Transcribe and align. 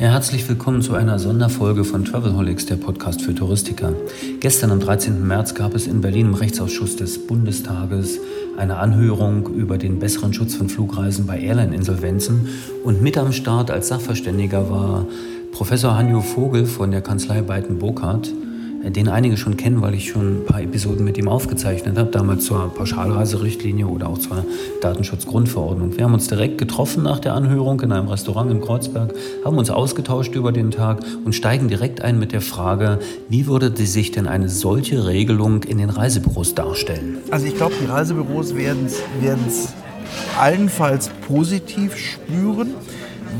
Ja, 0.00 0.10
herzlich 0.12 0.48
willkommen 0.48 0.80
zu 0.80 0.94
einer 0.94 1.18
Sonderfolge 1.18 1.82
von 1.82 2.04
Travelholics, 2.04 2.66
der 2.66 2.76
Podcast 2.76 3.20
für 3.20 3.34
Touristiker. 3.34 3.94
Gestern 4.38 4.70
am 4.70 4.78
13. 4.78 5.26
März 5.26 5.56
gab 5.56 5.74
es 5.74 5.88
in 5.88 6.00
Berlin 6.00 6.26
im 6.26 6.34
Rechtsausschuss 6.34 6.94
des 6.94 7.26
Bundestages 7.26 8.20
eine 8.56 8.76
Anhörung 8.76 9.52
über 9.52 9.76
den 9.76 9.98
besseren 9.98 10.32
Schutz 10.32 10.54
von 10.54 10.68
Flugreisen 10.68 11.26
bei 11.26 11.40
Airline-Insolvenzen 11.40 12.48
und 12.84 13.02
mit 13.02 13.18
am 13.18 13.32
Start 13.32 13.72
als 13.72 13.88
Sachverständiger 13.88 14.70
war 14.70 15.04
Professor 15.50 15.96
Hanjo 15.96 16.20
Vogel 16.20 16.66
von 16.66 16.92
der 16.92 17.00
Kanzlei 17.00 17.42
Beiten-Burkhardt 17.42 18.32
den 18.84 19.08
einige 19.08 19.36
schon 19.36 19.56
kennen, 19.56 19.82
weil 19.82 19.94
ich 19.94 20.10
schon 20.10 20.42
ein 20.42 20.44
paar 20.46 20.62
Episoden 20.62 21.04
mit 21.04 21.18
ihm 21.18 21.28
aufgezeichnet 21.28 21.98
habe, 21.98 22.10
damals 22.10 22.44
zur 22.44 22.72
Pauschalreiserichtlinie 22.74 23.86
oder 23.86 24.08
auch 24.08 24.18
zur 24.18 24.44
Datenschutzgrundverordnung. 24.80 25.96
Wir 25.96 26.04
haben 26.04 26.14
uns 26.14 26.28
direkt 26.28 26.58
getroffen 26.58 27.02
nach 27.02 27.18
der 27.18 27.34
Anhörung 27.34 27.80
in 27.80 27.92
einem 27.92 28.08
Restaurant 28.08 28.50
in 28.50 28.60
Kreuzberg, 28.60 29.14
haben 29.44 29.58
uns 29.58 29.70
ausgetauscht 29.70 30.34
über 30.34 30.52
den 30.52 30.70
Tag 30.70 31.00
und 31.24 31.34
steigen 31.34 31.68
direkt 31.68 32.02
ein 32.02 32.18
mit 32.18 32.32
der 32.32 32.40
Frage, 32.40 32.98
wie 33.28 33.46
würde 33.46 33.72
sich 33.86 34.10
denn 34.10 34.26
eine 34.26 34.48
solche 34.48 35.06
Regelung 35.06 35.62
in 35.62 35.78
den 35.78 35.90
Reisebüros 35.90 36.54
darstellen? 36.54 37.18
Also 37.30 37.46
ich 37.46 37.56
glaube, 37.56 37.74
die 37.80 37.86
Reisebüros 37.86 38.54
werden 38.54 38.86
es 38.86 39.72
allenfalls 40.38 41.10
positiv 41.26 41.96
spüren 41.96 42.74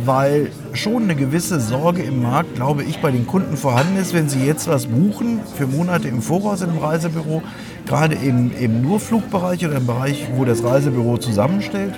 weil 0.04 0.50
schon 0.72 1.04
eine 1.04 1.14
gewisse 1.14 1.60
Sorge 1.60 2.02
im 2.02 2.22
Markt, 2.22 2.54
glaube 2.54 2.82
ich, 2.82 3.00
bei 3.00 3.10
den 3.10 3.26
Kunden 3.26 3.56
vorhanden 3.56 3.96
ist, 3.96 4.14
wenn 4.14 4.28
sie 4.28 4.44
jetzt 4.44 4.68
was 4.68 4.86
buchen 4.86 5.40
für 5.56 5.66
Monate 5.66 6.08
im 6.08 6.22
Voraus 6.22 6.62
in 6.62 6.70
einem 6.70 6.78
Reisebüro, 6.78 7.42
gerade 7.86 8.14
im, 8.14 8.50
im 8.58 8.82
Nurflugbereich 8.82 9.64
oder 9.66 9.76
im 9.76 9.86
Bereich, 9.86 10.28
wo 10.34 10.44
das 10.44 10.62
Reisebüro 10.62 11.18
zusammenstellt, 11.18 11.94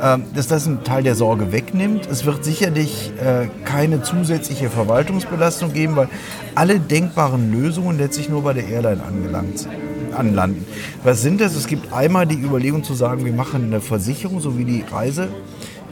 äh, 0.00 0.18
dass 0.34 0.46
das 0.46 0.66
einen 0.66 0.84
Teil 0.84 1.02
der 1.02 1.14
Sorge 1.14 1.52
wegnimmt. 1.52 2.06
Es 2.06 2.24
wird 2.24 2.44
sicherlich 2.44 3.12
äh, 3.22 3.48
keine 3.64 4.02
zusätzliche 4.02 4.70
Verwaltungsbelastung 4.70 5.72
geben, 5.72 5.96
weil 5.96 6.08
alle 6.54 6.78
denkbaren 6.78 7.52
Lösungen 7.52 7.98
letztlich 7.98 8.28
nur 8.28 8.42
bei 8.42 8.52
der 8.52 8.68
Airline 8.68 9.02
angelangt 9.02 9.68
anlanden. 10.16 10.64
Was 11.04 11.22
sind 11.22 11.40
das? 11.40 11.54
Es 11.54 11.66
gibt 11.66 11.92
einmal 11.92 12.26
die 12.26 12.36
Überlegung 12.36 12.82
zu 12.82 12.94
sagen, 12.94 13.24
wir 13.24 13.32
machen 13.32 13.64
eine 13.64 13.80
Versicherung, 13.80 14.40
so 14.40 14.58
wie 14.58 14.64
die 14.64 14.84
Reise 14.90 15.28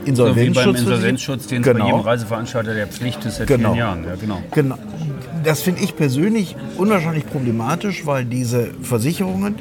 Insolvenzschutz. 0.07 0.65
So 0.65 0.71
wie 0.71 0.73
beim 0.73 0.77
Insolvenzschutz, 0.77 1.47
den 1.47 1.63
genau. 1.63 1.79
bei 1.79 1.87
jedem 1.87 2.01
Reiseveranstalter 2.01 2.75
der 2.75 2.87
Pflicht 2.87 3.25
ist 3.25 3.37
seit 3.37 3.47
genau. 3.47 3.71
vielen 3.71 3.79
Jahren. 3.79 4.05
Ja, 4.05 4.15
genau. 4.15 4.43
genau. 4.53 4.79
Das 5.45 5.63
finde 5.63 5.83
ich 5.83 5.97
persönlich 5.97 6.57
unwahrscheinlich 6.77 7.27
problematisch, 7.27 8.07
weil 8.07 8.25
diese 8.25 8.71
Versicherungen 8.83 9.57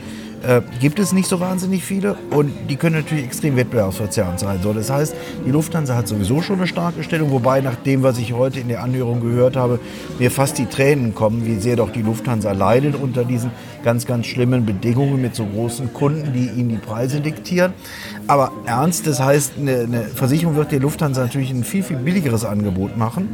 äh, 0.46 0.62
gibt 0.80 1.00
es 1.00 1.14
nicht 1.14 1.28
so 1.28 1.40
wahnsinnig 1.40 1.84
viele 1.84 2.16
und 2.32 2.52
die 2.70 2.76
können 2.76 2.96
natürlich 2.96 3.26
extrem 3.26 3.56
wettbewerbsverzerrend 3.56 4.40
sein. 4.40 4.60
So, 4.62 4.74
das 4.74 4.90
heißt, 4.90 5.16
die 5.46 5.52
Lufthansa 5.52 5.96
hat 5.96 6.08
sowieso 6.08 6.42
schon 6.42 6.58
eine 6.58 6.68
starke 6.68 7.04
Stellung, 7.04 7.32
wobei 7.32 7.62
nach 7.62 7.76
dem, 7.76 8.04
was 8.04 8.18
ich 8.18 8.34
heute 8.34 8.60
in 8.60 8.68
der 8.68 8.84
Anhörung 8.84 9.22
gehört 9.22 9.56
habe, 9.56 9.80
mir 10.20 10.32
fast 10.32 10.58
die 10.58 10.66
Tränen 10.66 11.16
kommen, 11.16 11.46
wie 11.46 11.56
sehr 11.56 11.76
doch 11.76 11.90
die 11.90 12.02
Lufthansa 12.02 12.52
leidet 12.52 12.96
unter 12.96 13.24
diesen 13.24 13.52
ganz, 13.84 14.06
ganz 14.06 14.26
schlimmen 14.26 14.66
Bedingungen 14.66 15.22
mit 15.22 15.36
so 15.36 15.46
großen 15.46 15.94
Kunden, 15.94 16.34
die 16.34 16.48
ihnen 16.48 16.70
die 16.70 16.78
Preise 16.78 17.22
diktieren. 17.22 17.74
Aber 18.28 18.52
ernst, 18.66 19.08
das 19.08 19.20
heißt, 19.20 19.54
eine, 19.60 19.80
eine 19.82 20.02
Versicherung 20.02 20.56
wird 20.56 20.72
der 20.72 20.80
Lufthansa 20.80 21.22
natürlich 21.22 21.52
ein 21.52 21.64
viel, 21.64 21.84
viel 21.84 21.98
billigeres 21.98 22.46
Angebot 22.46 22.98
machen 22.98 23.30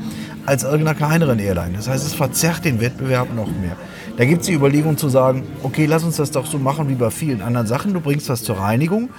als 0.45 0.63
irgendeiner 0.63 0.95
kleineren 0.95 1.39
Airline. 1.39 1.73
Das 1.75 1.87
heißt, 1.87 2.05
es 2.05 2.13
verzerrt 2.13 2.65
den 2.65 2.81
Wettbewerb 2.81 3.33
noch 3.33 3.47
mehr. 3.47 3.77
Da 4.21 4.27
gibt 4.27 4.41
es 4.41 4.47
die 4.49 4.53
Überlegung 4.53 4.99
zu 4.99 5.09
sagen, 5.09 5.41
okay, 5.63 5.87
lass 5.87 6.03
uns 6.03 6.17
das 6.17 6.29
doch 6.29 6.45
so 6.45 6.59
machen 6.59 6.87
wie 6.87 6.93
bei 6.93 7.09
vielen 7.09 7.41
anderen 7.41 7.65
Sachen. 7.65 7.91
Du 7.91 8.01
bringst 8.01 8.29
was 8.29 8.43
zur 8.43 8.59
Reinigung 8.59 9.09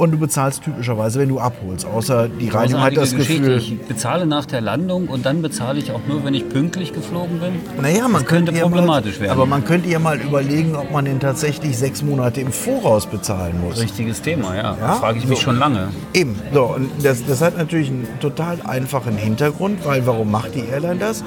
und 0.00 0.12
du 0.12 0.18
bezahlst 0.18 0.62
typischerweise, 0.62 1.18
wenn 1.20 1.28
du 1.28 1.38
abholst. 1.38 1.84
Außer 1.84 2.28
die 2.28 2.48
Reinigung 2.48 2.80
hat 2.80 2.96
das 2.96 3.14
Geschichte. 3.14 3.42
Gefühl. 3.42 3.58
Ich 3.58 3.78
bezahle 3.82 4.24
nach 4.24 4.46
der 4.46 4.62
Landung 4.62 5.08
und 5.08 5.26
dann 5.26 5.42
bezahle 5.42 5.78
ich 5.78 5.92
auch 5.92 6.00
nur, 6.08 6.24
wenn 6.24 6.32
ich 6.32 6.48
pünktlich 6.48 6.94
geflogen 6.94 7.38
bin. 7.38 7.60
Naja, 7.82 8.04
man 8.04 8.22
das 8.22 8.24
könnte, 8.24 8.52
könnte 8.52 8.62
problematisch 8.62 9.16
mal, 9.16 9.20
werden. 9.20 9.32
Aber 9.32 9.44
man 9.44 9.62
könnte 9.62 9.90
ja 9.90 9.98
mal 9.98 10.18
überlegen, 10.18 10.74
ob 10.74 10.90
man 10.90 11.04
den 11.04 11.20
tatsächlich 11.20 11.76
sechs 11.76 12.02
Monate 12.02 12.40
im 12.40 12.50
Voraus 12.50 13.04
bezahlen 13.04 13.60
muss. 13.60 13.78
Richtiges 13.78 14.22
Thema, 14.22 14.56
ja. 14.56 14.62
ja? 14.62 14.76
Das 14.80 14.98
frage 15.00 15.18
ich 15.18 15.26
mich 15.26 15.38
so. 15.38 15.44
schon 15.44 15.58
lange. 15.58 15.88
Eben. 16.14 16.34
So, 16.54 16.62
und 16.76 16.90
das, 17.02 17.26
das 17.26 17.42
hat 17.42 17.58
natürlich 17.58 17.88
einen 17.90 18.08
total 18.20 18.58
einfachen 18.64 19.18
Hintergrund, 19.18 19.84
weil 19.84 20.06
warum 20.06 20.30
macht 20.30 20.54
die 20.54 20.64
Airline 20.64 20.98
das? 20.98 21.22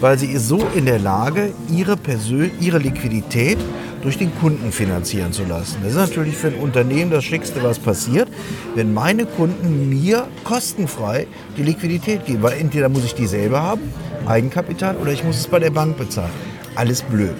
Weil 0.00 0.18
sie 0.18 0.26
ist 0.26 0.48
so 0.48 0.66
in 0.74 0.84
der 0.84 0.98
Lage, 0.98 1.54
ihre, 1.70 1.96
Persön 1.96 2.50
ihre 2.60 2.78
Liquidität 2.78 3.56
durch 4.02 4.18
den 4.18 4.34
Kunden 4.38 4.72
finanzieren 4.72 5.32
zu 5.32 5.44
lassen. 5.44 5.78
Das 5.82 5.92
ist 5.92 5.98
natürlich 5.98 6.36
für 6.36 6.48
ein 6.48 6.54
Unternehmen 6.54 7.10
das 7.10 7.24
Schickste, 7.24 7.62
was 7.62 7.78
passiert, 7.78 8.28
wenn 8.74 8.94
meine 8.94 9.26
Kunden 9.26 9.88
mir 9.88 10.26
kostenfrei 10.44 11.26
die 11.56 11.62
Liquidität 11.62 12.24
geben. 12.26 12.42
Weil 12.42 12.58
entweder 12.58 12.88
muss 12.88 13.04
ich 13.04 13.14
die 13.14 13.26
selber 13.26 13.62
haben, 13.62 13.82
Eigenkapital, 14.26 14.96
oder 14.96 15.12
ich 15.12 15.24
muss 15.24 15.38
es 15.38 15.46
bei 15.46 15.58
der 15.58 15.70
Bank 15.70 15.96
bezahlen. 15.96 16.30
Alles 16.74 17.02
blöd. 17.02 17.36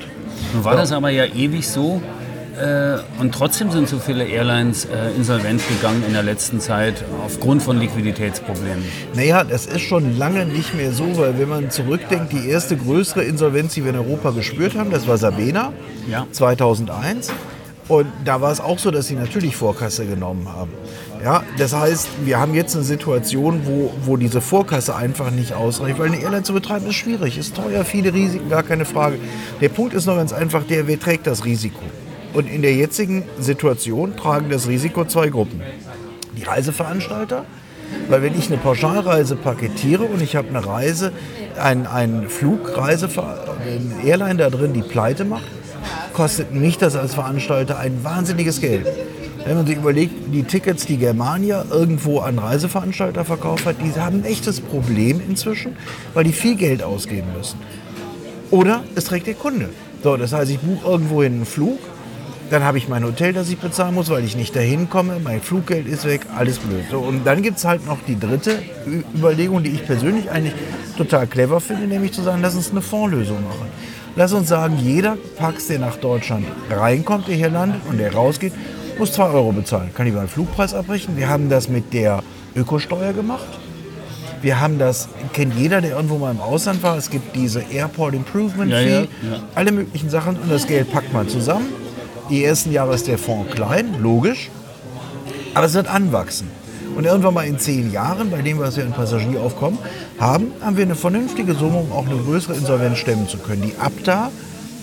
Nun 0.54 0.64
war 0.64 0.76
das 0.76 0.92
aber 0.92 1.10
ja 1.10 1.26
ewig 1.26 1.66
so, 1.66 2.00
und 3.20 3.34
trotzdem 3.34 3.70
sind 3.70 3.88
so 3.88 3.98
viele 3.98 4.24
Airlines 4.24 4.84
äh, 4.84 5.14
insolvent 5.16 5.62
gegangen 5.68 6.02
in 6.06 6.12
der 6.12 6.22
letzten 6.22 6.60
Zeit 6.60 7.04
aufgrund 7.24 7.62
von 7.62 7.78
Liquiditätsproblemen. 7.78 8.84
Naja, 9.14 9.44
das 9.44 9.66
ist 9.66 9.82
schon 9.82 10.18
lange 10.18 10.44
nicht 10.46 10.74
mehr 10.74 10.92
so, 10.92 11.16
weil 11.18 11.38
wenn 11.38 11.48
man 11.48 11.70
zurückdenkt, 11.70 12.32
die 12.32 12.48
erste 12.48 12.76
größere 12.76 13.22
Insolvenz, 13.24 13.74
die 13.74 13.84
wir 13.84 13.90
in 13.90 13.98
Europa 13.98 14.30
gespürt 14.30 14.76
haben, 14.76 14.90
das 14.90 15.06
war 15.06 15.18
Sabena 15.18 15.72
ja. 16.08 16.26
2001. 16.32 17.30
Und 17.88 18.06
da 18.24 18.40
war 18.42 18.52
es 18.52 18.60
auch 18.60 18.78
so, 18.78 18.90
dass 18.90 19.06
sie 19.06 19.14
natürlich 19.14 19.56
Vorkasse 19.56 20.04
genommen 20.04 20.46
haben. 20.48 20.72
Ja, 21.24 21.42
das 21.56 21.72
heißt, 21.72 22.08
wir 22.24 22.38
haben 22.38 22.54
jetzt 22.54 22.76
eine 22.76 22.84
Situation, 22.84 23.62
wo, 23.64 23.92
wo 24.04 24.16
diese 24.16 24.40
Vorkasse 24.40 24.94
einfach 24.94 25.30
nicht 25.30 25.54
ausreicht, 25.54 25.98
weil 25.98 26.08
eine 26.08 26.20
Airline 26.20 26.42
zu 26.42 26.52
betreiben 26.52 26.86
ist 26.86 26.96
schwierig, 26.96 27.38
ist 27.38 27.56
teuer, 27.56 27.84
viele 27.84 28.12
Risiken, 28.12 28.50
gar 28.50 28.62
keine 28.62 28.84
Frage. 28.84 29.18
Der 29.60 29.70
Punkt 29.70 29.94
ist 29.94 30.06
noch 30.06 30.16
ganz 30.16 30.32
einfach 30.32 30.64
der, 30.64 30.86
wer 30.86 31.00
trägt 31.00 31.26
das 31.26 31.44
Risiko? 31.44 31.80
Und 32.38 32.46
in 32.46 32.62
der 32.62 32.72
jetzigen 32.72 33.24
Situation 33.40 34.14
tragen 34.14 34.48
das 34.48 34.68
Risiko 34.68 35.04
zwei 35.04 35.28
Gruppen. 35.28 35.60
Die 36.36 36.44
Reiseveranstalter, 36.44 37.44
weil 38.08 38.22
wenn 38.22 38.38
ich 38.38 38.46
eine 38.46 38.58
Pauschalreise 38.58 39.34
paketiere 39.34 40.04
und 40.04 40.22
ich 40.22 40.36
habe 40.36 40.46
eine 40.48 40.64
Reise, 40.64 41.10
ein, 41.60 41.88
ein 41.88 42.28
Flugreise, 42.28 43.08
eine 43.08 44.08
Airline 44.08 44.36
da 44.36 44.50
drin, 44.50 44.72
die 44.72 44.82
pleite 44.82 45.24
macht, 45.24 45.48
kostet 46.12 46.54
mich 46.54 46.78
das 46.78 46.94
als 46.94 47.14
Veranstalter 47.14 47.76
ein 47.76 48.04
wahnsinniges 48.04 48.60
Geld. 48.60 48.86
Wenn 49.44 49.56
man 49.56 49.66
sich 49.66 49.76
überlegt, 49.76 50.32
die 50.32 50.44
Tickets, 50.44 50.86
die 50.86 50.96
Germania 50.96 51.64
irgendwo 51.68 52.20
an 52.20 52.38
Reiseveranstalter 52.38 53.24
verkauft 53.24 53.66
hat, 53.66 53.78
die 53.82 53.98
haben 54.00 54.20
ein 54.20 54.24
echtes 54.24 54.60
Problem 54.60 55.20
inzwischen, 55.28 55.74
weil 56.14 56.22
die 56.22 56.32
viel 56.32 56.54
Geld 56.54 56.84
ausgeben 56.84 57.26
müssen. 57.36 57.58
Oder 58.52 58.84
es 58.94 59.06
trägt 59.06 59.26
der 59.26 59.34
Kunde. 59.34 59.70
So, 60.04 60.16
das 60.16 60.32
heißt, 60.32 60.52
ich 60.52 60.60
buche 60.60 60.88
irgendwo 60.88 61.22
einen 61.22 61.44
Flug 61.44 61.80
dann 62.50 62.64
habe 62.64 62.78
ich 62.78 62.88
mein 62.88 63.04
Hotel, 63.04 63.32
das 63.32 63.50
ich 63.50 63.58
bezahlen 63.58 63.94
muss, 63.94 64.08
weil 64.08 64.24
ich 64.24 64.36
nicht 64.36 64.56
dahin 64.56 64.88
komme. 64.88 65.20
Mein 65.22 65.40
Fluggeld 65.40 65.86
ist 65.86 66.06
weg, 66.06 66.22
alles 66.34 66.58
blöd. 66.58 66.84
So, 66.90 66.98
und 66.98 67.26
dann 67.26 67.42
gibt 67.42 67.58
es 67.58 67.64
halt 67.64 67.86
noch 67.86 67.98
die 68.06 68.18
dritte 68.18 68.62
Überlegung, 69.14 69.62
die 69.62 69.70
ich 69.70 69.84
persönlich 69.86 70.30
eigentlich 70.30 70.54
total 70.96 71.26
clever 71.26 71.60
finde, 71.60 71.86
nämlich 71.86 72.12
zu 72.12 72.22
sagen, 72.22 72.40
lass 72.42 72.54
uns 72.54 72.70
eine 72.70 72.80
Fondslösung 72.80 73.42
machen. 73.44 73.66
Lass 74.16 74.32
uns 74.32 74.48
sagen, 74.48 74.78
jeder 74.82 75.16
Pax, 75.36 75.68
der 75.68 75.78
nach 75.78 75.96
Deutschland 75.96 76.46
reinkommt, 76.70 77.28
der 77.28 77.36
hier 77.36 77.50
landet 77.50 77.82
und 77.88 77.98
der 77.98 78.12
rausgeht, 78.12 78.52
muss 78.98 79.12
2 79.12 79.24
Euro 79.30 79.52
bezahlen. 79.52 79.90
Kann 79.94 80.06
ich 80.06 80.12
mal 80.12 80.20
einen 80.20 80.28
Flugpreis 80.28 80.74
abbrechen. 80.74 81.16
Wir 81.16 81.28
haben 81.28 81.48
das 81.48 81.68
mit 81.68 81.92
der 81.92 82.22
Ökosteuer 82.56 83.12
gemacht. 83.12 83.46
Wir 84.40 84.60
haben 84.60 84.78
das, 84.78 85.08
kennt 85.32 85.54
jeder, 85.56 85.80
der 85.80 85.96
irgendwo 85.96 86.16
mal 86.18 86.30
im 86.30 86.40
Ausland 86.40 86.82
war. 86.82 86.96
Es 86.96 87.10
gibt 87.10 87.36
diese 87.36 87.60
Airport 87.72 88.14
Improvement 88.14 88.72
Fee, 88.72 88.88
ja, 88.88 89.00
ja, 89.00 89.02
ja. 89.02 89.42
alle 89.54 89.72
möglichen 89.72 90.10
Sachen 90.10 90.36
und 90.36 90.50
das 90.50 90.66
Geld 90.66 90.90
packt 90.92 91.12
man 91.12 91.28
zusammen 91.28 91.66
die 92.30 92.44
ersten 92.44 92.72
Jahre 92.72 92.94
ist 92.94 93.06
der 93.06 93.18
Fonds 93.18 93.54
klein, 93.54 94.00
logisch, 94.00 94.50
aber 95.54 95.66
es 95.66 95.74
wird 95.74 95.88
anwachsen. 95.88 96.50
Und 96.96 97.04
irgendwann 97.04 97.34
mal 97.34 97.46
in 97.46 97.58
zehn 97.58 97.92
Jahren, 97.92 98.30
bei 98.30 98.42
dem, 98.42 98.58
was 98.58 98.76
wir 98.76 98.84
in 98.84 98.92
Passagieraufkommen 98.92 99.78
haben, 100.18 100.52
haben 100.60 100.76
wir 100.76 100.84
eine 100.84 100.96
vernünftige 100.96 101.54
Summe, 101.54 101.78
um 101.78 101.92
auch 101.92 102.06
eine 102.06 102.16
größere 102.16 102.54
Insolvenz 102.54 102.98
stemmen 102.98 103.28
zu 103.28 103.38
können. 103.38 103.62
Die 103.62 103.74
Abda 103.78 104.30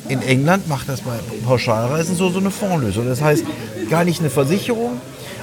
in 0.07 0.21
England 0.21 0.69
macht 0.69 0.87
das 0.87 1.01
bei 1.01 1.13
Pauschalreisen 1.45 2.15
so, 2.15 2.29
so 2.29 2.39
eine 2.39 2.51
Fondslösung. 2.51 3.07
Das 3.07 3.21
heißt, 3.21 3.43
gar 3.89 4.05
nicht 4.05 4.21
eine 4.21 4.29
Versicherung. 4.29 5.01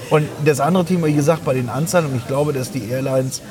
Und 0.09 0.27
das 0.45 0.61
andere 0.61 0.85
Thema, 0.85 1.09
wie 1.09 1.15
gesagt, 1.15 1.45
bei 1.45 1.55
den 1.55 1.69
Anzahlen, 1.69 2.07
und 2.07 2.17
ich 2.17 2.27
glaube, 2.27 2.53
dass 2.53 2.71
die 2.71 2.89
Airlines 2.89 3.43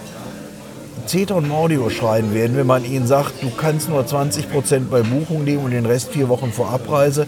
Zeta 1.06 1.34
und 1.34 1.48
Mordio 1.48 1.90
schreien 1.90 2.34
werden, 2.34 2.56
wenn 2.56 2.68
man 2.68 2.86
ihnen 2.86 3.08
sagt, 3.08 3.42
du 3.42 3.50
kannst 3.50 3.90
nur 3.90 4.04
20% 4.04 4.90
bei 4.90 5.02
Buchung 5.02 5.44
nehmen 5.44 5.66
und 5.66 5.72
den 5.72 5.86
Rest 5.86 6.12
vier 6.12 6.30
Wochen 6.30 6.52
vor 6.52 6.70
Abreise. 6.70 7.28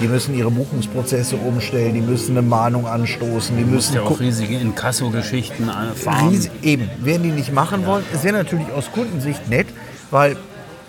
Die 0.00 0.06
müssen 0.06 0.34
ihre 0.36 0.50
Buchungsprozesse 0.50 1.36
umstellen, 1.36 1.94
die 1.94 2.00
müssen 2.00 2.36
eine 2.36 2.46
Mahnung 2.46 2.86
anstoßen, 2.86 3.56
die 3.56 3.64
müssen 3.64 3.94
ja 3.94 4.02
auch 4.02 4.20
riesige 4.20 4.56
Inkasso-Geschichten 4.56 5.68
fahren. 5.96 6.28
Riesig, 6.28 6.52
eben, 6.62 6.88
werden 7.00 7.24
die 7.24 7.30
nicht 7.30 7.52
machen 7.52 7.84
wollen. 7.84 8.04
Es 8.14 8.22
wäre 8.22 8.36
natürlich 8.36 8.70
aus 8.70 8.92
Kundensicht 8.92 9.48
nett, 9.48 9.66
weil 10.10 10.36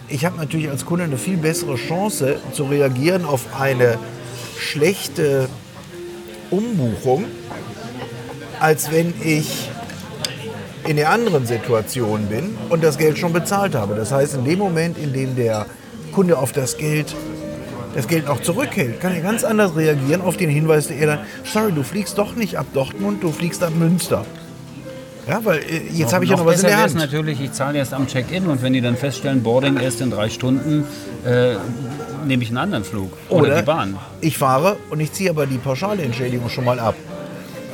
ich 0.08 0.26
habe 0.26 0.38
natürlich 0.38 0.70
als 0.70 0.86
Kunde 0.86 1.06
eine 1.06 1.18
viel 1.18 1.38
bessere 1.38 1.76
Chance 1.76 2.38
zu 2.54 2.66
reagieren 2.66 3.26
auf 3.26 3.46
eine 3.60 3.98
schlechte 4.60 5.50
Umbuchung, 6.52 7.26
als 8.60 8.92
wenn 8.92 9.14
ich 9.24 9.70
in 10.88 10.98
der 10.98 11.10
anderen 11.10 11.46
Situation 11.46 12.28
bin 12.28 12.56
und 12.70 12.84
das 12.84 12.98
Geld 12.98 13.18
schon 13.18 13.34
bezahlt 13.34 13.76
habe. 13.76 13.96
Das 13.96 14.12
heißt, 14.12 14.36
in 14.36 14.46
dem 14.46 14.60
Moment, 14.60 14.98
in 14.98 15.14
dem 15.14 15.36
der 15.36 15.66
Kunde 16.12 16.38
auf 16.38 16.52
das 16.52 16.78
Geld 16.78 17.16
das 17.96 18.08
Geld 18.08 18.28
noch 18.28 18.42
zurückhält, 18.42 19.00
kann 19.00 19.14
er 19.14 19.22
ganz 19.22 19.44
anders 19.44 19.76
reagieren 19.76 20.22
auf 20.22 20.38
den 20.38 20.50
Hinweis 20.50 20.88
der 20.88 20.98
Airline, 20.98 21.22
sorry, 21.44 21.72
du 21.72 21.84
fliegst 21.84 22.18
doch 22.18 22.36
nicht 22.36 22.58
ab 22.58 22.68
Dortmund, 22.74 23.24
du 23.24 23.32
fliegst 23.32 23.64
ab 23.64 23.74
Münster. 23.78 24.26
Ja, 25.28 25.42
weil 25.44 25.60
äh, 25.60 25.82
jetzt 25.94 26.12
habe 26.12 26.24
ich 26.24 26.32
ja 26.32 26.38
noch 26.38 26.46
was 26.46 26.62
in 26.62 26.68
der 26.68 26.82
Hand. 26.82 26.96
natürlich, 26.96 27.40
ich 27.40 27.52
zahle 27.52 27.78
erst 27.78 27.94
am 27.94 28.08
Check-in 28.08 28.48
und 28.48 28.64
wenn 28.64 28.74
die 28.74 28.82
dann 28.82 28.98
feststellen, 28.98 29.44
Boarding 29.44 29.78
erst 29.78 30.02
in 30.02 30.10
drei 30.10 30.30
Stunden, 30.30 30.86
äh, 31.24 31.56
nehme 32.26 32.42
ich 32.42 32.50
einen 32.50 32.58
anderen 32.58 32.84
Flug 32.84 33.12
oder, 33.30 33.44
oder 33.44 33.56
die 33.58 33.66
Bahn. 33.66 33.98
Ich 34.22 34.38
fahre 34.38 34.78
und 34.90 35.00
ich 35.00 35.12
ziehe 35.12 35.30
aber 35.30 35.46
die 35.46 35.60
Entschädigung 36.02 36.50
schon 36.50 36.66
mal 36.66 36.80
ab. 36.80 36.96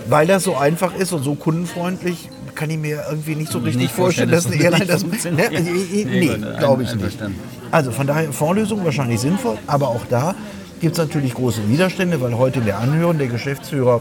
Weil 0.08 0.28
das 0.28 0.44
so 0.44 0.56
einfach 0.56 0.94
ist 0.96 1.14
und 1.14 1.24
so 1.24 1.36
kundenfreundlich, 1.36 2.30
kann 2.56 2.70
ich 2.70 2.78
mir 2.78 3.04
irgendwie 3.10 3.36
nicht 3.36 3.52
so 3.52 3.60
richtig 3.60 3.82
nicht 3.82 3.94
vorstellen, 3.94 4.32
dass 4.32 4.48
eine 4.48 4.62
Airline 4.62 4.86
das. 4.86 5.04
Ne, 5.04 5.50
nee, 5.52 6.06
nee 6.06 6.38
glaube 6.60 6.84
ich 6.84 6.94
nicht. 6.96 7.18
Also 7.76 7.92
von 7.92 8.08
daher 8.08 8.32
Vorlösung 8.32 8.86
wahrscheinlich 8.86 9.20
sinnvoll, 9.20 9.58
aber 9.68 9.90
auch 9.90 10.06
da 10.10 10.34
gibt 10.80 10.94
es 10.94 10.98
natürlich 10.98 11.34
große 11.34 11.68
Widerstände, 11.68 12.22
weil 12.22 12.38
heute 12.38 12.60
in 12.60 12.66
der 12.66 12.80
Anhörung 12.80 13.18
der 13.18 13.28
Geschäftsführer 13.28 14.00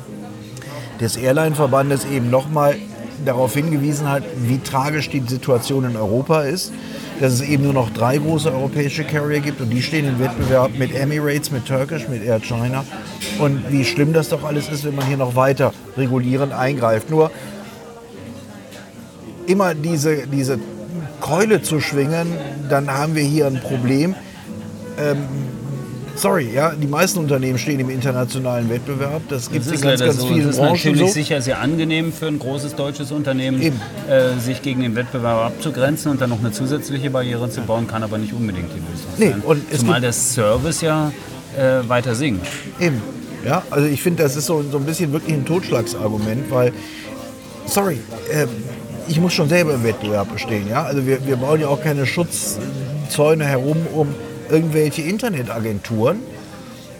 des 1.00 1.16
Airline-Verbandes 1.16 2.04
eben 2.04 2.30
nochmal 2.30 2.76
darauf 3.24 3.54
hingewiesen 3.54 4.08
hat, 4.08 4.22
wie 4.36 4.58
tragisch 4.58 5.10
die 5.10 5.24
Situation 5.26 5.86
in 5.86 5.96
Europa 5.96 6.42
ist. 6.42 6.72
Dass 7.18 7.32
es 7.32 7.40
eben 7.40 7.64
nur 7.64 7.72
noch 7.72 7.90
drei 7.90 8.18
große 8.18 8.52
europäische 8.52 9.02
Carrier 9.02 9.40
gibt 9.40 9.60
und 9.60 9.70
die 9.70 9.82
stehen 9.82 10.06
im 10.06 10.20
Wettbewerb 10.20 10.78
mit 10.78 10.94
Emirates, 10.94 11.50
mit 11.50 11.66
Turkish, 11.66 12.06
mit 12.06 12.22
Air 12.22 12.38
China. 12.38 12.84
Und 13.40 13.72
wie 13.72 13.84
schlimm 13.84 14.12
das 14.12 14.28
doch 14.28 14.44
alles 14.44 14.68
ist, 14.68 14.84
wenn 14.84 14.94
man 14.94 15.06
hier 15.06 15.16
noch 15.16 15.34
weiter 15.34 15.72
regulierend 15.96 16.52
eingreift. 16.52 17.10
Nur 17.10 17.32
immer 19.48 19.74
diese, 19.74 20.28
diese 20.28 20.60
Keule 21.24 21.62
zu 21.62 21.80
schwingen, 21.80 22.26
dann 22.68 22.90
haben 22.90 23.14
wir 23.14 23.22
hier 23.22 23.46
ein 23.46 23.58
Problem. 23.58 24.14
Ähm, 24.98 25.22
sorry, 26.16 26.50
ja, 26.52 26.74
die 26.74 26.86
meisten 26.86 27.18
Unternehmen 27.18 27.56
stehen 27.56 27.80
im 27.80 27.88
internationalen 27.88 28.68
Wettbewerb. 28.68 29.22
Das 29.30 29.50
gibt 29.50 29.64
es 29.64 29.72
in 29.72 29.80
ganz, 29.80 30.00
ganz 30.00 30.18
so. 30.18 30.26
vielen 30.26 30.48
das 30.48 30.56
ist 30.56 30.58
Branchen 30.58 30.72
natürlich 30.72 31.00
so. 31.00 31.14
sicher 31.14 31.40
sehr 31.40 31.60
angenehm 31.60 32.12
für 32.12 32.26
ein 32.26 32.38
großes 32.38 32.74
deutsches 32.74 33.10
Unternehmen, 33.10 33.58
äh, 33.62 34.38
sich 34.38 34.60
gegen 34.60 34.82
den 34.82 34.96
Wettbewerb 34.96 35.46
abzugrenzen 35.46 36.10
und 36.10 36.20
dann 36.20 36.28
noch 36.28 36.40
eine 36.40 36.52
zusätzliche 36.52 37.08
Barriere 37.08 37.48
zu 37.48 37.62
bauen, 37.62 37.86
kann 37.86 38.02
aber 38.02 38.18
nicht 38.18 38.34
unbedingt 38.34 38.68
die 38.74 38.80
Lösung 38.80 39.08
nee, 39.16 39.30
sein. 39.30 39.40
Und 39.40 39.78
Zumal 39.78 40.02
der 40.02 40.12
Service 40.12 40.82
ja 40.82 41.10
äh, 41.56 41.88
weiter 41.88 42.14
sinkt. 42.14 42.46
Eben. 42.78 43.00
Ja, 43.46 43.62
also 43.70 43.86
ich 43.86 44.02
finde, 44.02 44.24
das 44.24 44.36
ist 44.36 44.44
so, 44.44 44.62
so 44.70 44.76
ein 44.76 44.84
bisschen 44.84 45.10
wirklich 45.12 45.32
ein 45.32 45.46
Totschlagsargument, 45.46 46.50
weil, 46.50 46.74
sorry, 47.64 48.00
äh, 48.30 48.46
ich 49.08 49.20
muss 49.20 49.32
schon 49.32 49.48
selber 49.48 49.74
im 49.74 49.84
Wettbewerb 49.84 50.32
bestehen. 50.32 50.68
Ja? 50.68 50.84
Also 50.84 51.06
wir, 51.06 51.26
wir 51.26 51.36
bauen 51.36 51.60
ja 51.60 51.68
auch 51.68 51.82
keine 51.82 52.06
Schutzzäune 52.06 53.44
herum 53.44 53.76
um 53.94 54.14
irgendwelche 54.48 55.02
Internetagenturen, 55.02 56.20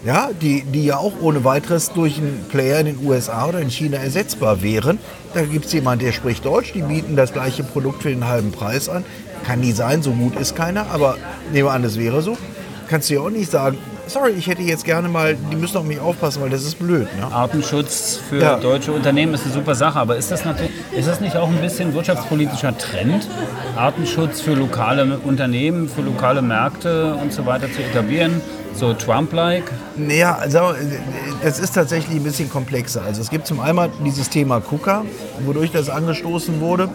ja, 0.03 0.29
die, 0.39 0.61
die 0.61 0.85
ja 0.85 0.97
auch 0.97 1.13
ohne 1.21 1.43
weiteres 1.43 1.91
durch 1.91 2.17
einen 2.17 2.45
Player 2.49 2.79
in 2.79 2.85
den 2.85 3.05
USA 3.05 3.47
oder 3.47 3.59
in 3.59 3.69
China 3.69 3.97
ersetzbar 3.97 4.61
wären. 4.61 4.99
Da 5.33 5.41
gibt 5.41 5.65
es 5.65 5.73
jemanden, 5.73 6.05
der 6.05 6.11
spricht 6.11 6.45
Deutsch, 6.45 6.73
die 6.73 6.81
bieten 6.81 7.15
das 7.15 7.33
gleiche 7.33 7.63
Produkt 7.63 8.03
für 8.03 8.09
den 8.09 8.27
halben 8.27 8.51
Preis 8.51 8.87
an. 8.87 9.03
Kann 9.45 9.61
nie 9.61 9.71
sein, 9.71 10.01
so 10.01 10.11
gut 10.11 10.35
ist 10.39 10.55
keiner, 10.55 10.87
aber 10.91 11.17
nehmen 11.51 11.67
wir 11.67 11.71
an, 11.71 11.83
das 11.83 11.97
wäre 11.97 12.21
so. 12.21 12.37
Kannst 12.87 13.09
du 13.09 13.15
ja 13.15 13.21
auch 13.21 13.29
nicht 13.31 13.49
sagen, 13.49 13.77
sorry, 14.07 14.31
ich 14.31 14.47
hätte 14.47 14.61
jetzt 14.61 14.85
gerne 14.85 15.07
mal, 15.07 15.35
die 15.51 15.55
müssen 15.55 15.77
auf 15.77 15.85
mich 15.85 15.99
aufpassen, 15.99 16.41
weil 16.41 16.49
das 16.49 16.63
ist 16.63 16.79
blöd. 16.79 17.07
Ne? 17.17 17.25
Artenschutz 17.25 18.19
für 18.29 18.41
ja. 18.41 18.57
deutsche 18.57 18.91
Unternehmen 18.91 19.33
ist 19.33 19.43
eine 19.43 19.53
super 19.53 19.75
Sache, 19.75 19.99
aber 19.99 20.17
ist 20.17 20.31
das, 20.31 20.45
natürlich, 20.45 20.71
ist 20.95 21.07
das 21.07 21.21
nicht 21.21 21.35
auch 21.35 21.47
ein 21.47 21.61
bisschen 21.61 21.93
wirtschaftspolitischer 21.93 22.77
Trend, 22.77 23.27
Artenschutz 23.75 24.41
für 24.41 24.53
lokale 24.53 25.19
Unternehmen, 25.19 25.89
für 25.89 26.01
lokale 26.01 26.41
Märkte 26.41 27.15
und 27.15 27.33
so 27.33 27.45
weiter 27.45 27.71
zu 27.71 27.81
etablieren? 27.81 28.41
So 28.73 28.93
Trump-like? 28.93 29.71
Naja, 29.95 30.35
also 30.35 30.73
das 31.41 31.59
ist 31.59 31.75
tatsächlich 31.75 32.17
ein 32.17 32.23
bisschen 32.23 32.49
komplexer. 32.49 33.03
Also 33.03 33.21
es 33.21 33.29
gibt 33.29 33.47
zum 33.47 33.61
einen 33.61 33.89
dieses 34.03 34.29
Thema 34.29 34.59
KUKA, 34.59 35.05
wodurch 35.45 35.71
das 35.71 35.89
angestoßen 35.89 36.59
wurde. 36.59 36.89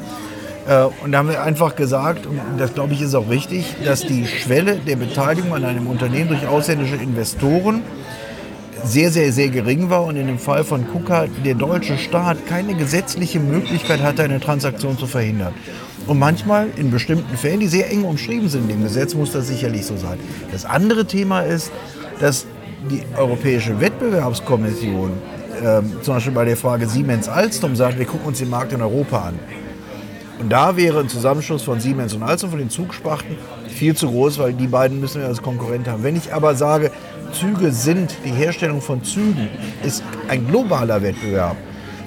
Äh, 0.69 0.85
und 1.03 1.13
da 1.13 1.19
haben 1.19 1.29
wir 1.29 1.43
einfach 1.43 1.77
gesagt, 1.77 2.27
und 2.27 2.39
das 2.59 2.75
glaube 2.75 2.93
ich 2.95 3.03
ist 3.03 3.15
auch 3.15 3.29
richtig, 3.29 3.77
dass 3.85 4.01
die 4.01 4.27
Schwelle 4.27 4.77
der 4.77 4.97
Beteiligung 4.97 5.55
an 5.55 5.65
einem 5.65 5.87
Unternehmen 5.87 6.29
durch 6.29 6.47
ausländische 6.47 6.97
Investoren 6.97 7.83
sehr, 8.85 9.11
sehr, 9.11 9.33
sehr 9.33 9.49
gering 9.49 9.91
war 9.91 10.05
und 10.05 10.17
in 10.17 10.27
dem 10.27 10.39
Fall 10.39 10.65
von 10.65 10.87
KUKA 10.89 11.27
der 11.45 11.55
deutsche 11.55 11.99
Staat 11.99 12.47
keine 12.47 12.75
gesetzliche 12.75 13.39
Möglichkeit 13.39 14.03
hatte, 14.03 14.23
eine 14.23 14.41
Transaktion 14.41 14.99
zu 14.99 15.07
verhindern. 15.07 15.55
Und 16.07 16.19
manchmal 16.19 16.69
in 16.77 16.91
bestimmten 16.91 17.37
Fällen, 17.37 17.61
die 17.61 17.69
sehr 17.69 17.91
eng 17.91 18.05
umschrieben 18.05 18.49
sind 18.49 18.71
im 18.71 18.83
Gesetz, 18.83 19.15
muss 19.15 19.33
das 19.33 19.49
sicherlich 19.49 19.85
so 19.85 19.97
sein. 19.97 20.19
Das 20.51 20.65
andere 20.65 21.05
Thema 21.05 21.41
ist, 21.43 21.71
dass 22.21 22.47
die 22.91 23.03
Europäische 23.17 23.81
Wettbewerbskommission 23.81 25.13
äh, 25.63 25.83
zum 26.03 26.15
Beispiel 26.15 26.33
bei 26.33 26.47
der 26.47 26.57
Frage 26.57 26.89
Siemens-Alstom 26.89 27.77
sagt, 27.77 27.99
wir 27.99 28.07
gucken 28.07 28.27
uns 28.27 28.39
den 28.39 28.49
Markt 28.49 28.73
in 28.73 28.81
Europa 28.81 29.29
an. 29.29 29.39
Und 30.41 30.49
da 30.49 30.75
wäre 30.75 31.01
ein 31.01 31.09
Zusammenschluss 31.11 31.63
von 31.63 31.81
Siemens 31.81 32.15
und 32.15 32.23
Alstom 32.23 32.49
von 32.51 32.59
den 32.59 32.71
Zugsparten 32.71 33.37
viel 33.69 33.95
zu 33.95 34.09
groß, 34.09 34.39
weil 34.39 34.55
die 34.55 34.67
beiden 34.67 34.99
müssen 34.99 35.21
wir 35.21 35.29
als 35.29 35.43
Konkurrent 35.43 35.87
haben. 35.87 36.03
Wenn 36.03 36.17
ich 36.17 36.33
aber 36.33 36.55
sage, 36.55 36.91
Züge 37.33 37.73
sind, 37.73 38.17
die 38.25 38.31
Herstellung 38.31 38.81
von 38.81 39.05
Zügen 39.05 39.49
ist 39.85 40.03
ein 40.29 40.47
globaler 40.47 41.03
Wettbewerb, 41.03 41.57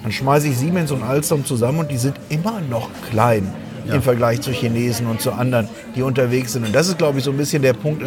dann 0.02 0.12
schmeiße 0.12 0.48
ich 0.48 0.58
Siemens 0.58 0.92
und 0.92 1.04
Alstom 1.04 1.46
zusammen 1.46 1.80
und 1.80 1.92
die 1.92 1.98
sind 1.98 2.16
immer 2.30 2.60
noch 2.72 2.90
klein 3.12 3.54
ja. 3.88 3.94
im 3.94 4.02
Vergleich 4.02 4.42
zu 4.42 4.52
Chinesen 4.52 5.06
und 5.06 5.22
zu 5.22 5.32
anderen, 5.32 5.70
die 5.96 6.02
unterwegs 6.02 6.54
sind. 6.54 6.66
Und 6.66 6.74
das 6.74 6.88
ist, 6.88 6.98
glaube 6.98 7.20
ich, 7.20 7.24
so 7.24 7.32
ein 7.32 7.38
bisschen 7.38 7.62
der 7.62 7.74
Punkt, 7.74 8.04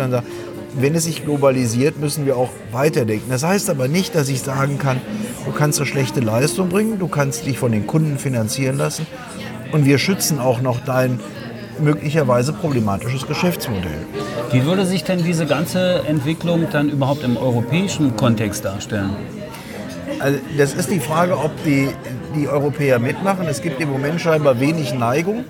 wenn 0.78 0.94
es 0.96 1.04
sich 1.04 1.24
globalisiert, 1.24 2.00
müssen 2.00 2.26
wir 2.26 2.36
auch 2.36 2.50
weiterdenken. 2.72 3.30
Das 3.30 3.44
heißt 3.44 3.70
aber 3.70 3.86
nicht, 3.86 4.16
dass 4.16 4.28
ich 4.28 4.42
sagen 4.42 4.78
kann, 4.78 5.00
du 5.44 5.52
kannst 5.52 5.78
eine 5.78 5.86
schlechte 5.86 6.18
Leistung 6.18 6.68
bringen, 6.68 6.98
du 6.98 7.06
kannst 7.06 7.46
dich 7.46 7.58
von 7.58 7.70
den 7.70 7.86
Kunden 7.86 8.18
finanzieren 8.18 8.76
lassen 8.76 9.06
und 9.76 9.84
wir 9.84 9.98
schützen 9.98 10.40
auch 10.40 10.62
noch 10.62 10.80
dein 10.80 11.20
möglicherweise 11.78 12.54
problematisches 12.54 13.26
Geschäftsmodell. 13.26 14.06
Wie 14.50 14.64
würde 14.64 14.86
sich 14.86 15.04
denn 15.04 15.22
diese 15.22 15.44
ganze 15.44 16.02
Entwicklung 16.06 16.66
dann 16.72 16.88
überhaupt 16.88 17.22
im 17.22 17.36
europäischen 17.36 18.16
Kontext 18.16 18.64
darstellen? 18.64 19.10
Also 20.18 20.38
das 20.56 20.72
ist 20.72 20.90
die 20.90 21.00
Frage, 21.00 21.36
ob 21.36 21.50
die, 21.64 21.90
die 22.34 22.48
Europäer 22.48 22.98
mitmachen. 22.98 23.46
Es 23.48 23.60
gibt 23.60 23.78
im 23.82 23.90
Moment 23.90 24.18
scheinbar 24.18 24.60
wenig 24.60 24.94
Neigung, 24.94 25.44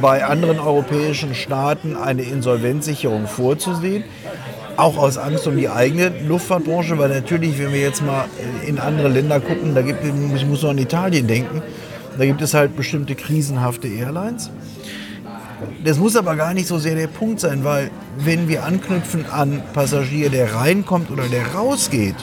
bei 0.00 0.24
anderen 0.24 0.58
europäischen 0.58 1.34
Staaten 1.34 1.94
eine 1.94 2.22
Insolvenzsicherung 2.22 3.26
vorzusehen. 3.26 4.04
Auch 4.78 4.96
aus 4.96 5.18
Angst 5.18 5.46
um 5.46 5.58
die 5.58 5.68
eigene 5.68 6.10
Luftfahrtbranche, 6.26 6.96
weil 6.98 7.10
natürlich, 7.10 7.58
wenn 7.58 7.74
wir 7.74 7.80
jetzt 7.80 8.02
mal 8.02 8.24
in 8.66 8.78
andere 8.78 9.08
Länder 9.08 9.40
gucken, 9.40 9.74
da 9.74 9.82
gibt, 9.82 10.02
ich 10.04 10.46
muss 10.46 10.62
nur 10.62 10.70
an 10.70 10.78
Italien 10.78 11.26
denken, 11.26 11.62
da 12.18 12.26
gibt 12.26 12.42
es 12.42 12.52
halt 12.52 12.76
bestimmte 12.76 13.14
krisenhafte 13.14 13.88
Airlines. 13.88 14.50
Das 15.84 15.98
muss 15.98 16.16
aber 16.16 16.36
gar 16.36 16.54
nicht 16.54 16.66
so 16.66 16.78
sehr 16.78 16.94
der 16.94 17.06
Punkt 17.06 17.40
sein, 17.40 17.64
weil 17.64 17.90
wenn 18.18 18.48
wir 18.48 18.64
anknüpfen 18.64 19.26
an 19.30 19.62
Passagier, 19.72 20.28
der 20.28 20.54
reinkommt 20.54 21.10
oder 21.10 21.24
der 21.24 21.54
rausgeht 21.54 22.16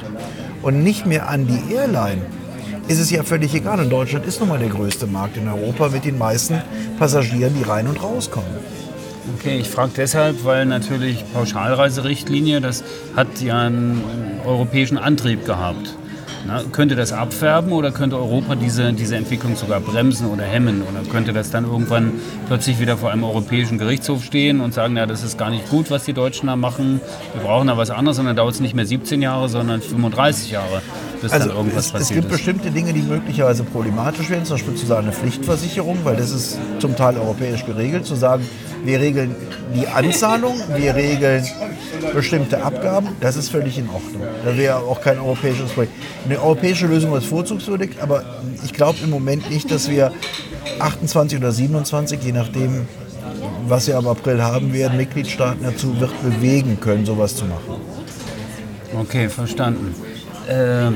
und 0.62 0.84
nicht 0.84 1.06
mehr 1.06 1.30
an 1.30 1.48
die 1.48 1.74
Airline, 1.74 2.22
ist 2.88 3.00
es 3.00 3.10
ja 3.10 3.24
völlig 3.24 3.54
egal. 3.56 3.80
Und 3.80 3.90
Deutschland 3.90 4.26
ist 4.26 4.40
nun 4.40 4.50
mal 4.50 4.60
der 4.60 4.70
größte 4.70 5.08
Markt 5.08 5.38
in 5.38 5.48
Europa 5.48 5.90
mit 5.90 6.06
den 6.06 6.18
meisten 6.18 6.62
Passagieren, 7.00 7.54
die 7.58 7.64
rein 7.64 7.88
und 7.88 8.02
rauskommen. 8.02 8.50
Okay, 9.40 9.58
ich 9.58 9.70
frage 9.70 9.92
deshalb, 9.98 10.46
weil 10.46 10.66
natürlich 10.66 11.24
Pauschalreiserichtlinie, 11.34 12.62
das 12.62 12.84
hat 13.16 13.42
ja 13.42 13.60
einen 13.60 14.04
europäischen 14.46 14.98
Antrieb 14.98 15.46
gehabt. 15.46 15.96
Na, 16.48 16.62
könnte 16.72 16.96
das 16.96 17.12
abfärben 17.12 17.72
oder 17.72 17.92
könnte 17.92 18.18
Europa 18.18 18.56
diese, 18.56 18.94
diese 18.94 19.16
Entwicklung 19.16 19.56
sogar 19.56 19.80
bremsen 19.80 20.28
oder 20.28 20.44
hemmen? 20.44 20.84
Oder 20.84 21.10
könnte 21.10 21.34
das 21.34 21.50
dann 21.50 21.66
irgendwann 21.66 22.14
plötzlich 22.48 22.80
wieder 22.80 22.98
vor 22.98 23.12
einem 23.12 23.24
europäischen 23.24 23.78
Gerichtshof 23.78 24.24
stehen 24.24 24.62
und 24.62 24.74
sagen, 24.74 24.96
ja, 24.96 25.06
das 25.06 25.24
ist 25.24 25.38
gar 25.38 25.50
nicht 25.50 25.70
gut, 25.70 25.90
was 25.90 26.06
die 26.06 26.14
Deutschen 26.14 26.48
da 26.48 26.56
machen, 26.56 27.02
wir 27.34 27.42
brauchen 27.42 27.68
da 27.68 27.78
was 27.78 27.90
anderes 27.90 28.20
und 28.20 28.26
dann 28.26 28.36
dauert 28.36 28.54
es 28.54 28.60
nicht 28.60 28.76
mehr 28.76 28.86
17 28.86 29.22
Jahre, 29.22 29.50
sondern 29.50 29.82
35 29.82 30.52
Jahre? 30.52 30.82
bis 31.26 31.32
Also 31.32 31.48
dann 31.48 31.58
irgendwas 31.58 31.80
es, 31.80 31.86
es 31.88 31.92
passiert 31.92 32.22
gibt 32.22 32.32
ist. 32.32 32.38
bestimmte 32.38 32.72
Dinge, 32.72 32.94
die 32.94 33.02
möglicherweise 33.02 33.64
problematisch 33.64 34.30
werden, 34.30 34.46
zum 34.46 34.56
Beispiel 34.56 34.76
zu 34.76 34.86
sagen 34.86 35.08
eine 35.08 35.16
Pflichtversicherung, 35.16 36.00
weil 36.04 36.16
das 36.16 36.32
ist 36.32 36.60
zum 36.80 36.96
Teil 36.96 37.18
europäisch 37.18 37.66
geregelt, 37.66 38.06
zu 38.06 38.16
sagen, 38.16 38.48
wir 38.86 39.00
regeln 39.00 39.36
die 39.74 39.88
Anzahlung, 39.88 40.60
wir 40.76 40.96
regeln 40.96 41.46
bestimmte 42.14 42.64
Abgaben, 42.64 43.10
das 43.20 43.36
ist 43.36 43.50
völlig 43.50 43.78
in 43.78 43.90
Ordnung. 43.90 44.22
Da 44.44 44.58
wäre 44.58 44.78
auch 44.78 45.02
kein 45.02 45.18
europäisches 45.20 45.72
Projekt. 45.72 45.94
Eine 46.26 46.42
europäische 46.42 46.88
Lösung 46.88 47.16
ist 47.18 47.26
vorzugswürdig, 47.26 47.92
aber 48.02 48.24
ich 48.64 48.74
glaube 48.74 49.00
im 49.04 49.10
Moment 49.10 49.50
nicht, 49.50 49.72
dass 49.72 49.90
wir 49.90 50.12
28 50.80 51.40
oder 51.40 51.52
27, 51.52 52.22
je 52.24 52.32
nachdem, 52.32 52.88
was 53.68 53.88
wir 53.88 53.98
am 53.98 54.08
April 54.08 54.42
haben 54.42 54.74
werden, 54.74 54.98
Mitgliedstaaten 54.98 55.64
dazu 55.64 56.00
wird 56.00 56.12
bewegen 56.22 56.80
können, 56.80 57.06
sowas 57.06 57.36
zu 57.36 57.46
machen. 57.46 57.82
Okay, 59.00 59.30
verstanden. 59.30 59.96
Äh, 60.48 60.92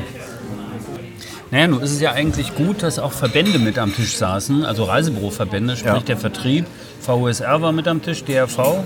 naja, 1.52 1.68
nun 1.68 1.82
ist 1.82 1.92
es 1.92 2.00
ja 2.00 2.12
eigentlich 2.12 2.54
gut, 2.56 2.84
dass 2.84 3.00
auch 3.00 3.12
Verbände 3.12 3.58
mit 3.58 3.80
am 3.80 3.94
Tisch 3.96 4.16
saßen, 4.18 4.64
also 4.64 4.84
Reisebüroverbände, 4.84 5.76
sprich 5.76 5.92
Ja. 5.94 6.00
der 6.00 6.18
Vertrieb. 6.18 6.66
VUSR 7.02 7.62
war 7.62 7.72
mit 7.72 7.88
am 7.88 8.02
Tisch, 8.02 8.24
DRV. 8.24 8.84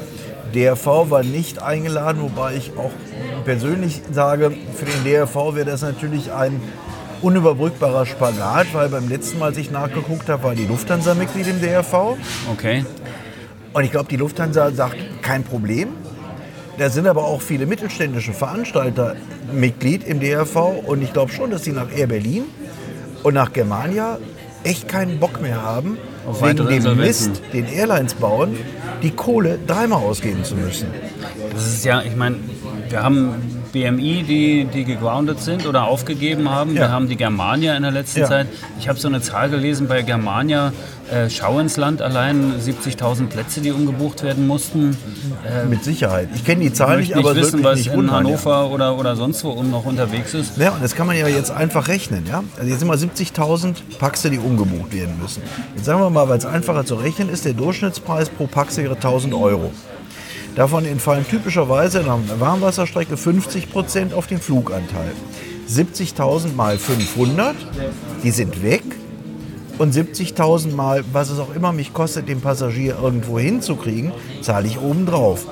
DRV 0.53 1.09
war 1.09 1.23
nicht 1.23 1.61
eingeladen, 1.61 2.21
wobei 2.21 2.55
ich 2.55 2.71
auch 2.77 2.91
persönlich 3.43 4.01
sage, 4.11 4.51
für 4.75 4.85
den 4.85 5.03
DRV 5.03 5.55
wäre 5.55 5.65
das 5.65 5.81
natürlich 5.81 6.31
ein 6.31 6.61
unüberbrückbarer 7.21 8.05
Spagat, 8.05 8.67
weil 8.73 8.89
beim 8.89 9.09
letzten 9.09 9.39
Mal, 9.39 9.47
als 9.47 9.57
ich 9.57 9.71
nachgeguckt 9.71 10.29
habe, 10.29 10.43
war 10.43 10.55
die 10.55 10.65
Lufthansa 10.65 11.15
Mitglied 11.15 11.47
im 11.47 11.61
DRV. 11.61 12.17
Okay. 12.51 12.85
Und 13.73 13.83
ich 13.83 13.91
glaube, 13.91 14.09
die 14.09 14.17
Lufthansa 14.17 14.71
sagt, 14.71 14.97
kein 15.21 15.43
Problem. 15.43 15.89
Da 16.77 16.89
sind 16.89 17.07
aber 17.07 17.23
auch 17.23 17.41
viele 17.41 17.65
mittelständische 17.65 18.33
Veranstalter 18.33 19.15
Mitglied 19.51 20.03
im 20.03 20.19
DRV. 20.19 20.55
Und 20.85 21.01
ich 21.01 21.13
glaube 21.13 21.31
schon, 21.31 21.51
dass 21.51 21.63
die 21.63 21.71
nach 21.71 21.91
Air 21.95 22.07
Berlin 22.07 22.43
und 23.23 23.33
nach 23.33 23.53
Germania 23.53 24.17
echt 24.63 24.87
keinen 24.87 25.19
Bock 25.19 25.41
mehr 25.41 25.61
haben, 25.61 25.97
Auf 26.25 26.41
wegen 26.41 26.83
dem. 26.83 26.97
Mist, 26.97 27.41
den 27.51 27.65
Airlines 27.65 28.13
bauen, 28.13 28.57
die 29.01 29.11
Kohle 29.11 29.59
dreimal 29.67 29.99
ausgeben 29.99 30.43
zu 30.43 30.55
müssen. 30.55 30.87
Das 31.53 31.67
ist 31.67 31.85
ja, 31.85 32.01
ich 32.01 32.15
meine, 32.15 32.37
wir 32.89 33.03
haben 33.03 33.52
BMI, 33.73 34.23
die, 34.23 34.65
die 34.65 34.85
gegroundet 34.85 35.41
sind 35.41 35.65
oder 35.65 35.85
aufgegeben 35.87 36.49
haben. 36.49 36.75
Wir 36.75 36.81
Ja. 36.83 36.89
haben 36.89 37.09
die 37.09 37.15
Germania 37.17 37.75
in 37.75 37.81
der 37.83 37.91
letzten 37.91 38.19
Ja. 38.21 38.27
Zeit. 38.27 38.47
Ich 38.79 38.87
habe 38.87 38.99
so 38.99 39.07
eine 39.07 39.19
Zahl 39.19 39.49
gelesen 39.49 39.87
bei 39.87 40.03
Germania, 40.03 40.71
äh, 41.11 41.29
Schau 41.29 41.59
ins 41.59 41.75
Land 41.75 42.01
allein 42.01 42.53
70.000 42.59 43.27
Plätze, 43.29 43.61
die 43.61 43.71
umgebucht 43.71 44.23
werden 44.23 44.47
mussten. 44.47 44.95
Mit 45.69 45.83
Sicherheit. 45.83 46.29
Ich 46.35 46.45
kenne 46.45 46.61
die 46.61 46.71
Zahl 46.71 46.97
nicht, 46.99 47.15
aber 47.15 47.35
wissen, 47.35 47.63
was 47.63 47.85
in. 47.87 48.11
Hannover 48.11 48.69
oder, 48.69 48.97
oder 48.97 49.15
sonst 49.15 49.43
wo 49.43 49.61
noch 49.63 49.85
unterwegs 49.85 50.33
ist. 50.35 50.55
Ja. 50.57 50.65
ja, 50.65 50.71
und 50.71 50.83
das 50.83 50.93
kann 50.95 51.07
man 51.07 51.17
ja 51.17 51.27
jetzt 51.27 51.49
einfach 51.51 51.87
rechnen. 51.87 52.25
Ja? 52.29 52.43
Also 52.57 52.69
jetzt 52.69 52.79
sind 52.79 52.87
mal 52.87 52.97
70.000 52.97 53.75
Paxe, 53.99 54.29
die 54.29 54.37
umgebucht 54.37 54.93
werden 54.93 55.15
müssen. 55.21 55.41
Jetzt 55.75 55.85
sagen 55.85 55.99
wir 55.99 56.09
mal, 56.11 56.29
weil 56.29 56.37
es 56.37 56.45
einfacher 56.45 56.85
zu 56.85 56.95
rechnen 56.95 57.27
ist, 57.29 57.43
der 57.45 57.53
Durchschnittspreis 57.53 58.29
pro 58.29 58.45
Paxe 58.45 58.83
wäre 58.83 58.95
1.000 58.95 59.33
Euro. 59.33 59.71
Davon 60.55 60.85
entfallen 60.85 61.25
typischerweise 61.27 61.99
in 61.99 62.05
einer 62.05 62.39
Warmwasserstrecke 62.39 63.17
50 63.17 63.71
Prozent 63.71 64.13
auf 64.13 64.27
den 64.27 64.39
Fluganteil. 64.39 65.11
70.000 65.67 66.53
mal 66.53 66.77
500, 66.77 67.55
die 68.23 68.29
sind 68.29 68.61
weg. 68.61 68.83
Und 69.79 69.95
70.000 69.95 70.75
mal, 70.75 71.03
was 71.11 71.31
es 71.31 71.39
auch 71.39 71.55
immer 71.55 71.71
mich 71.71 71.93
kostet, 71.93 72.29
den 72.29 72.41
Passagier 72.41 72.97
irgendwo 73.01 73.39
hinzukriegen, 73.39 74.11
zahle 74.41 74.67
ich 74.67 74.79
obendrauf. 74.79 75.47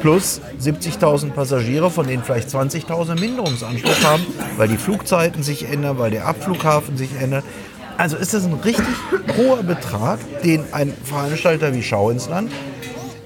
Plus 0.00 0.40
70.000 0.62 1.30
Passagiere, 1.30 1.90
von 1.90 2.06
denen 2.06 2.22
vielleicht 2.22 2.48
20.000 2.48 3.18
Minderungsanspruch 3.18 4.04
haben, 4.04 4.24
weil 4.56 4.68
die 4.68 4.76
Flugzeiten 4.76 5.42
sich 5.42 5.68
ändern, 5.68 5.98
weil 5.98 6.12
der 6.12 6.28
Abflughafen 6.28 6.96
sich 6.96 7.10
ändert. 7.20 7.44
Also 7.98 8.16
ist 8.16 8.34
das 8.34 8.44
ein 8.44 8.54
richtig 8.54 8.86
hoher 9.36 9.64
Betrag, 9.64 10.20
den 10.44 10.62
ein 10.72 10.92
Veranstalter 11.02 11.74
wie 11.74 11.82
Schau 11.82 12.10
ins 12.10 12.28
Land 12.28 12.52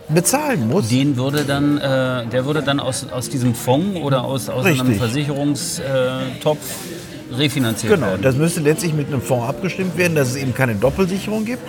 bezahlen 0.09 0.69
muss. 0.69 0.89
Den 0.89 1.17
würde 1.17 1.45
dann, 1.45 1.79
äh, 1.79 2.27
der 2.27 2.45
würde 2.45 2.63
dann 2.63 2.81
aus, 2.81 3.07
aus 3.11 3.29
diesem 3.29 3.55
Fonds 3.55 3.99
oder 4.01 4.25
aus, 4.25 4.49
aus 4.49 4.65
einem. 4.65 4.95
Versicherungstopf 4.95 6.59
refinanziert 7.33 7.95
Genau, 7.95 8.07
werden. 8.09 8.23
das 8.23 8.37
müsste 8.37 8.61
letztlich 8.61 8.93
mit 8.93 9.09
einem 9.09 9.21
Fonds 9.21 9.49
abgestimmt 9.49 9.97
werden, 9.99 10.15
dass 10.15 10.29
es 10.29 10.37
eben 10.37 10.55
keine 10.55 10.75
Doppelsicherung 10.77 11.45
gibt 11.45 11.69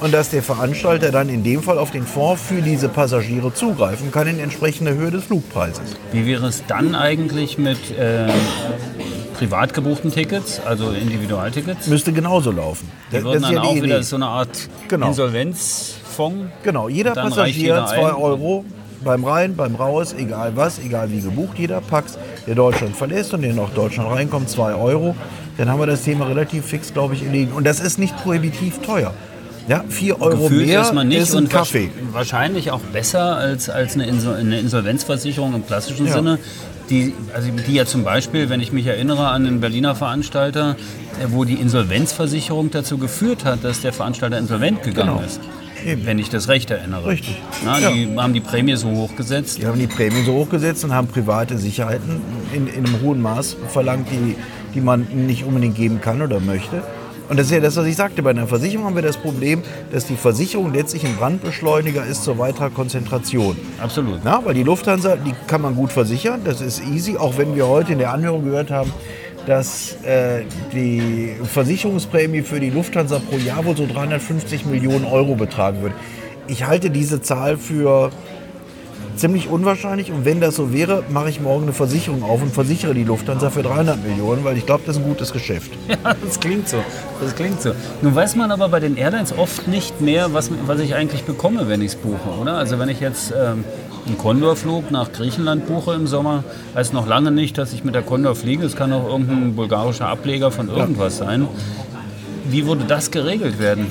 und 0.00 0.12
dass 0.12 0.30
der 0.30 0.42
Veranstalter 0.42 1.10
dann 1.10 1.28
in 1.28 1.42
dem 1.42 1.62
Fall 1.62 1.78
auf 1.78 1.90
den 1.90 2.04
Fonds 2.06 2.42
für 2.42 2.60
diese 2.62 2.88
Passagiere 2.88 3.52
zugreifen 3.54 4.10
kann 4.12 4.26
in 4.28 4.38
entsprechender 4.38 4.92
Höhe 4.94 5.10
des 5.10 5.24
Flugpreises. 5.24 5.96
Wie 6.12 6.26
wäre 6.26 6.46
es 6.46 6.62
dann 6.66 6.94
eigentlich 6.94 7.56
mit 7.58 7.78
äh, 7.98 8.28
privat 9.40 9.72
gebuchten 9.74 10.12
Tickets, 10.12 10.60
also 10.66 10.90
Individualtickets? 10.90 11.86
Müsste 11.86 12.12
genauso 12.12 12.50
laufen. 12.52 12.88
Die 13.10 13.14
würden 13.24 13.24
das 13.26 13.34
ist 13.36 13.42
dann 13.44 13.52
ja 13.54 13.62
auch 13.62 13.74
wieder 13.74 14.02
so 14.02 14.16
eine 14.16 14.26
Art 14.26 14.68
Genau. 14.88 15.08
Insolvenzfonds. 15.08 16.46
Genau, 16.62 16.88
jeder 16.88 17.12
Passagier 17.12 17.52
jeder 17.54 17.86
2 17.86 17.96
ein. 18.08 18.14
Euro 18.14 18.64
beim 19.02 19.24
Rein, 19.24 19.56
beim 19.56 19.76
Raus, 19.76 20.14
egal 20.16 20.52
was, 20.56 20.78
egal 20.78 21.10
wie 21.10 21.20
gebucht, 21.22 21.58
jeder 21.58 21.80
Pax, 21.80 22.18
der 22.46 22.54
Deutschland 22.54 22.94
verlässt 22.94 23.32
und 23.32 23.40
der 23.42 23.54
nach 23.54 23.70
Deutschland 23.70 24.10
reinkommt, 24.10 24.50
2 24.50 24.74
Euro. 24.74 25.16
Dann 25.56 25.70
haben 25.70 25.80
wir 25.80 25.86
das 25.86 26.02
Thema 26.02 26.26
relativ 26.26 26.66
fix, 26.66 26.92
glaube 26.92 27.14
ich, 27.14 27.22
erledigen. 27.24 27.52
Und 27.52 27.64
das 27.64 27.80
ist 27.80 27.98
nicht 27.98 28.14
prohibitiv 28.22 28.78
teuer. 28.82 29.14
Ja, 29.68 29.84
4 29.88 30.20
Euro 30.20 30.42
Gefühlt 30.48 30.66
mehr 30.66 30.78
erstmal 30.80 31.04
nicht 31.06 31.18
ist 31.20 31.32
ein 31.34 31.44
und 31.44 31.50
Kaffee. 31.50 31.86
wahrsch- 31.86 32.12
wahrscheinlich 32.14 32.70
auch 32.72 32.80
besser 32.80 33.36
als, 33.36 33.70
als 33.70 33.94
eine 33.94 34.06
Insolvenzversicherung 34.58 35.54
im 35.54 35.66
klassischen 35.66 36.06
Ja. 36.06 36.12
Sinne. 36.12 36.38
Die, 36.90 37.14
also 37.32 37.48
die 37.66 37.72
ja 37.74 37.86
zum 37.86 38.02
Beispiel, 38.04 38.48
wenn 38.50 38.60
ich 38.60 38.72
mich 38.72 38.86
erinnere 38.86 39.28
an 39.28 39.44
den 39.44 39.60
Berliner 39.60 39.94
Veranstalter, 39.94 40.76
äh, 41.22 41.26
wo 41.28 41.44
die 41.44 41.54
Insolvenzversicherung 41.54 42.70
dazu 42.70 42.98
geführt 42.98 43.44
hat, 43.44 43.62
dass 43.64 43.80
der 43.80 43.92
Veranstalter 43.92 44.38
insolvent 44.38 44.82
gegangen 44.82 45.16
Genau. 45.16 45.24
ist. 45.26 45.40
Eben. 45.86 46.04
Wenn 46.04 46.18
ich 46.18 46.28
das 46.28 46.48
recht 46.48 46.70
erinnere. 46.70 47.06
Richtig. 47.06 47.40
Na, 47.64 47.78
Ja. 47.78 47.90
Die 47.90 48.14
haben 48.18 48.34
die 48.34 48.40
Prämie 48.40 48.76
so 48.76 48.88
hochgesetzt. 48.90 49.58
Die 49.58 49.66
haben 49.66 49.78
die 49.78 49.86
Prämien 49.86 50.26
so 50.26 50.34
hochgesetzt 50.34 50.84
und 50.84 50.92
haben 50.92 51.06
private 51.08 51.56
Sicherheiten 51.56 52.20
in, 52.52 52.66
in 52.66 52.84
einem 52.84 53.00
hohen 53.00 53.22
Maß 53.22 53.56
verlangt, 53.68 54.08
die, 54.10 54.36
die 54.74 54.80
man 54.82 55.06
nicht 55.26 55.44
unbedingt 55.44 55.76
geben 55.76 56.00
kann 56.02 56.20
oder 56.20 56.38
möchte. 56.40 56.82
Und 57.30 57.38
das 57.38 57.46
ist 57.46 57.52
ja 57.52 57.60
das, 57.60 57.76
was 57.76 57.86
ich 57.86 57.94
sagte. 57.94 58.24
Bei 58.24 58.30
einer 58.30 58.48
Versicherung 58.48 58.86
haben 58.86 58.96
wir 58.96 59.02
das 59.02 59.16
Problem, 59.16 59.62
dass 59.92 60.04
die 60.04 60.16
Versicherung 60.16 60.74
letztlich 60.74 61.06
ein 61.06 61.14
Brandbeschleuniger 61.14 62.04
ist 62.04 62.24
zur 62.24 62.38
weiterer 62.38 62.70
Konzentration. 62.70 63.56
Absolut. 63.80 64.18
Na, 64.24 64.44
weil 64.44 64.54
die 64.54 64.64
Lufthansa, 64.64 65.14
die 65.14 65.32
kann 65.46 65.62
man 65.62 65.76
gut 65.76 65.92
versichern, 65.92 66.40
das 66.44 66.60
ist 66.60 66.82
easy, 66.84 67.16
auch 67.16 67.38
wenn 67.38 67.54
wir 67.54 67.68
heute 67.68 67.92
in 67.92 68.00
der 68.00 68.12
Anhörung 68.12 68.44
gehört 68.44 68.72
haben, 68.72 68.92
dass 69.46 69.96
äh, 70.02 70.42
die 70.72 71.36
Versicherungsprämie 71.44 72.42
für 72.42 72.58
die 72.58 72.70
Lufthansa 72.70 73.20
pro 73.20 73.36
Jahr 73.36 73.64
wohl 73.64 73.76
so 73.76 73.86
350 73.86 74.66
Millionen 74.66 75.04
Euro 75.04 75.36
betragen 75.36 75.82
würde. 75.82 75.94
Ich 76.48 76.66
halte 76.66 76.90
diese 76.90 77.22
Zahl 77.22 77.56
für 77.58 78.10
ziemlich 79.16 79.48
unwahrscheinlich 79.48 80.10
und 80.10 80.24
wenn 80.24 80.40
das 80.40 80.56
so 80.56 80.72
wäre, 80.72 81.04
mache 81.10 81.28
ich 81.28 81.40
morgen 81.40 81.64
eine 81.64 81.72
Versicherung 81.72 82.22
auf 82.22 82.42
und 82.42 82.52
versichere 82.52 82.94
die 82.94 83.04
Lufthansa 83.04 83.50
für 83.50 83.62
300 83.62 84.02
Millionen, 84.02 84.44
weil 84.44 84.56
ich 84.56 84.64
glaube, 84.64 84.82
das 84.86 84.96
ist 84.96 85.02
ein 85.02 85.08
gutes 85.08 85.32
Geschäft. 85.32 85.70
Ja, 85.90 86.14
das 86.24 86.38
klingt 86.38 86.68
so. 86.68 86.78
Das 87.20 87.34
klingt 87.34 87.60
so. 87.60 87.72
Nun 88.00 88.14
weiß 88.14 88.36
man 88.36 88.50
aber 88.52 88.68
bei 88.68 88.80
den 88.80 88.96
Airlines 88.96 89.36
oft 89.36 89.66
nicht 89.68 90.00
mehr, 90.00 90.32
was, 90.32 90.50
was 90.66 90.80
ich 90.80 90.94
eigentlich 90.94 91.24
bekomme, 91.24 91.68
wenn 91.68 91.82
ich 91.82 91.88
es 91.88 91.96
buche, 91.96 92.30
oder? 92.40 92.54
Also 92.54 92.78
wenn 92.78 92.88
ich 92.88 93.00
jetzt 93.00 93.32
ähm, 93.32 93.64
einen 94.06 94.16
Condor-Flug 94.16 94.90
nach 94.90 95.12
Griechenland 95.12 95.66
buche 95.66 95.94
im 95.94 96.06
Sommer, 96.06 96.44
heißt 96.74 96.92
noch 96.94 97.06
lange 97.06 97.30
nicht, 97.32 97.58
dass 97.58 97.72
ich 97.72 97.84
mit 97.84 97.94
der 97.94 98.02
Condor 98.02 98.34
fliege. 98.34 98.64
Es 98.64 98.76
kann 98.76 98.92
auch 98.92 99.08
irgendein 99.08 99.54
bulgarischer 99.54 100.06
Ableger 100.06 100.50
von 100.50 100.68
irgendwas 100.68 101.18
sein. 101.18 101.48
Wie 102.48 102.66
würde 102.66 102.84
das 102.86 103.10
geregelt 103.10 103.58
werden? 103.58 103.88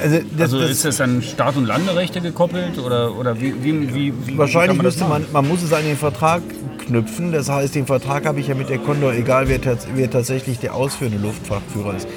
Also, 0.00 0.18
das, 0.36 0.40
Also 0.40 0.60
das, 0.60 0.70
ist 0.70 0.84
das 0.84 1.00
an 1.00 1.22
Start- 1.22 1.56
und 1.56 1.66
Landerechte 1.66 2.20
gekoppelt 2.20 2.78
oder, 2.78 3.16
oder 3.16 3.40
wie, 3.40 3.54
wie, 3.62 3.94
wie, 3.94 4.12
wie 4.26 4.38
Wahrscheinlich 4.38 4.76
man 4.76 4.86
müsste 4.86 5.04
man, 5.04 5.24
man 5.32 5.48
muss 5.48 5.62
es 5.62 5.72
an 5.72 5.84
den 5.84 5.96
Vertrag 5.96 6.42
knüpfen. 6.86 7.32
Das 7.32 7.48
heißt, 7.48 7.74
den 7.74 7.86
Vertrag 7.86 8.26
habe 8.26 8.40
ich 8.40 8.48
ja 8.48 8.54
mit 8.54 8.68
der 8.68 8.78
Condor, 8.78 9.12
egal 9.12 9.48
wer, 9.48 9.60
wer 9.94 10.10
tatsächlich 10.10 10.58
der 10.58 10.74
ausführende 10.74 11.18
Luftfahrtführer 11.18 11.96
ist. 11.96 12.08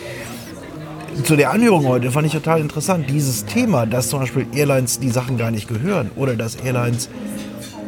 Zu 1.24 1.36
der 1.36 1.52
Anhörung 1.52 1.88
heute 1.88 2.10
fand 2.12 2.26
ich 2.26 2.34
total 2.34 2.62
interessant, 2.62 3.10
dieses 3.10 3.46
Thema, 3.46 3.86
dass 3.86 4.10
zum 4.10 4.22
Beispiel 4.22 4.46
Airlines 4.54 5.00
die 5.00 5.10
Sachen 5.10 5.38
gar 5.38 5.52
nicht 5.52 5.68
gehören 5.68 6.10
oder 6.16 6.36
dass 6.36 6.56
Airlines 6.56 7.10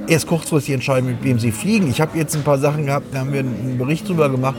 erst 0.08 0.28
kurzfristig 0.28 0.74
entscheiden, 0.74 1.10
mit 1.10 1.24
wem 1.24 1.40
sie 1.40 1.52
fliegen. 1.52 1.90
Ich 1.90 2.02
habe 2.02 2.18
jetzt 2.18 2.36
ein 2.36 2.44
paar 2.44 2.58
Sachen 2.58 2.86
gehabt, 2.86 3.14
da 3.14 3.20
haben 3.20 3.32
wir 3.32 3.40
einen 3.40 3.78
Bericht 3.78 4.08
drüber 4.10 4.30
gemacht. 4.30 4.56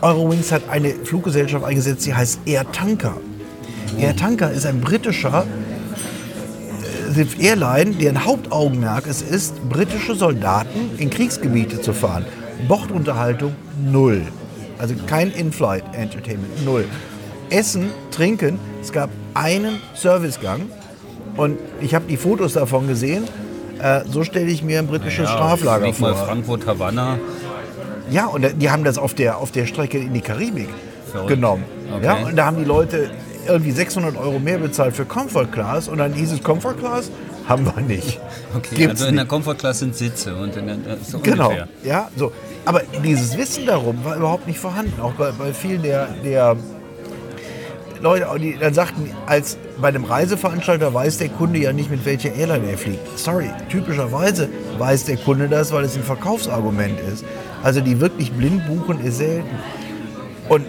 Eurowings 0.00 0.52
hat 0.52 0.62
eine 0.70 0.90
Fluggesellschaft 0.90 1.64
eingesetzt, 1.64 2.06
die 2.06 2.14
heißt 2.14 2.40
Air 2.46 2.70
Tanker. 2.72 3.14
Air 3.96 4.16
Tanker 4.16 4.50
ist 4.50 4.66
ein 4.66 4.80
britischer 4.80 5.44
Airline, 7.40 7.92
deren 7.92 8.24
Hauptaugenmerk 8.24 9.06
es 9.08 9.22
ist, 9.22 9.68
britische 9.68 10.14
Soldaten 10.14 10.90
in 10.98 11.10
Kriegsgebiete 11.10 11.80
zu 11.80 11.92
fahren. 11.92 12.24
Bordunterhaltung 12.68 13.54
null. 13.82 14.22
Also 14.78 14.94
kein 15.06 15.32
In-Flight 15.32 15.82
Entertainment, 15.92 16.64
null. 16.64 16.84
Essen, 17.50 17.90
Trinken, 18.10 18.58
es 18.80 18.92
gab 18.92 19.10
einen 19.34 19.80
Servicegang 19.94 20.62
und 21.36 21.58
ich 21.80 21.94
habe 21.94 22.04
die 22.08 22.16
Fotos 22.16 22.52
davon 22.52 22.86
gesehen. 22.86 23.24
Äh, 23.80 24.02
so 24.08 24.22
stelle 24.22 24.46
ich 24.50 24.62
mir 24.62 24.78
ein 24.78 24.86
britisches 24.86 25.28
Ja, 25.28 25.34
Straflager 25.34 25.84
flieg 25.86 26.00
mal 26.00 26.14
vor. 26.14 26.26
Frankfurt, 26.26 26.66
Havanna. 26.66 27.18
Ja, 28.10 28.26
und 28.26 28.46
die 28.60 28.70
haben 28.70 28.84
das 28.84 28.98
auf 28.98 29.14
der, 29.14 29.38
auf 29.38 29.50
der 29.50 29.66
Strecke 29.66 29.98
in 29.98 30.12
die 30.14 30.20
Karibik 30.20 30.68
Verrückt. 31.10 31.28
genommen. 31.28 31.64
Okay. 31.94 32.04
Ja, 32.04 32.14
und 32.26 32.36
da 32.36 32.46
haben 32.46 32.58
die 32.58 32.64
Leute 32.64 33.10
irgendwie 33.48 33.72
600 33.72 34.16
Euro 34.16 34.38
mehr 34.38 34.58
bezahlt 34.58 34.94
für 34.94 35.04
Comfort 35.04 35.46
Class 35.46 35.88
und 35.88 35.98
dann 35.98 36.12
hieß 36.12 36.32
es 36.32 36.42
Comfort 36.42 36.74
Class 36.74 37.10
haben 37.48 37.64
wir 37.64 37.80
nicht. 37.82 38.20
Okay, 38.54 38.74
Gibt's 38.74 39.00
also 39.00 39.06
in 39.06 39.16
der. 39.16 39.24
Comfort 39.24 39.54
Class 39.56 39.78
sind 39.78 39.96
Sitze 39.96 40.36
und 40.36 40.54
in 40.56 40.66
der, 40.66 40.76
so 41.02 41.18
Genau, 41.20 41.46
ungefähr. 41.48 41.68
ja, 41.82 42.08
so. 42.16 42.32
Aber 42.66 42.82
dieses 43.02 43.36
Wissen 43.38 43.64
darum 43.66 44.04
war 44.04 44.16
überhaupt 44.16 44.46
nicht 44.46 44.58
vorhanden. 44.58 45.00
Auch 45.00 45.12
bei, 45.12 45.30
bei 45.32 45.54
vielen 45.54 45.82
der, 45.82 46.08
der 46.22 46.56
Leute, 48.00 48.26
die 48.38 48.56
dann 48.58 48.74
sagten, 48.74 49.10
als 49.26 49.56
bei 49.80 49.88
einem 49.88 50.04
Reiseveranstalter 50.04 50.92
weiß 50.92 51.18
der 51.18 51.30
Kunde 51.30 51.58
ja 51.58 51.72
nicht, 51.72 51.90
mit 51.90 52.04
welcher 52.04 52.34
Airline 52.34 52.70
er 52.70 52.78
fliegt. 52.78 53.18
Sorry, 53.18 53.50
typischerweise 53.70 54.48
weiß 54.78 55.04
der 55.06 55.16
Kunde 55.16 55.48
das, 55.48 55.72
weil 55.72 55.84
es 55.84 55.96
ein 55.96 56.02
Verkaufsargument 56.02 57.00
ist. 57.12 57.24
Also 57.62 57.80
die 57.80 57.98
wirklich 58.00 58.30
blind 58.32 58.66
buchen 58.66 59.00
ist 59.04 59.18
selten. 59.18 59.48
Und 60.48 60.64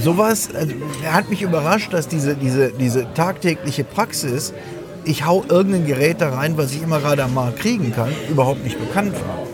sowas, 0.00 0.48
also, 0.54 0.74
hat 1.10 1.30
mich 1.30 1.42
überrascht, 1.42 1.92
dass 1.92 2.08
diese, 2.08 2.34
diese, 2.34 2.70
diese 2.72 3.12
tagtägliche 3.14 3.84
Praxis, 3.84 4.52
ich 5.04 5.24
hau 5.26 5.44
irgendein 5.48 5.86
Gerät 5.86 6.20
da 6.20 6.30
rein, 6.30 6.56
was 6.56 6.72
ich 6.72 6.82
immer 6.82 7.00
gerade 7.00 7.24
am 7.24 7.34
Markt 7.34 7.60
kriegen 7.60 7.92
kann, 7.92 8.10
überhaupt 8.30 8.64
nicht 8.64 8.78
bekannt 8.78 9.14
war. 9.14 9.46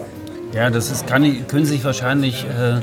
Ja, 0.54 0.70
das 0.70 0.90
ist, 0.90 1.06
kann, 1.06 1.46
können 1.46 1.66
sich 1.66 1.84
wahrscheinlich 1.84 2.44
äh, 2.44 2.78
äh, 2.78 2.80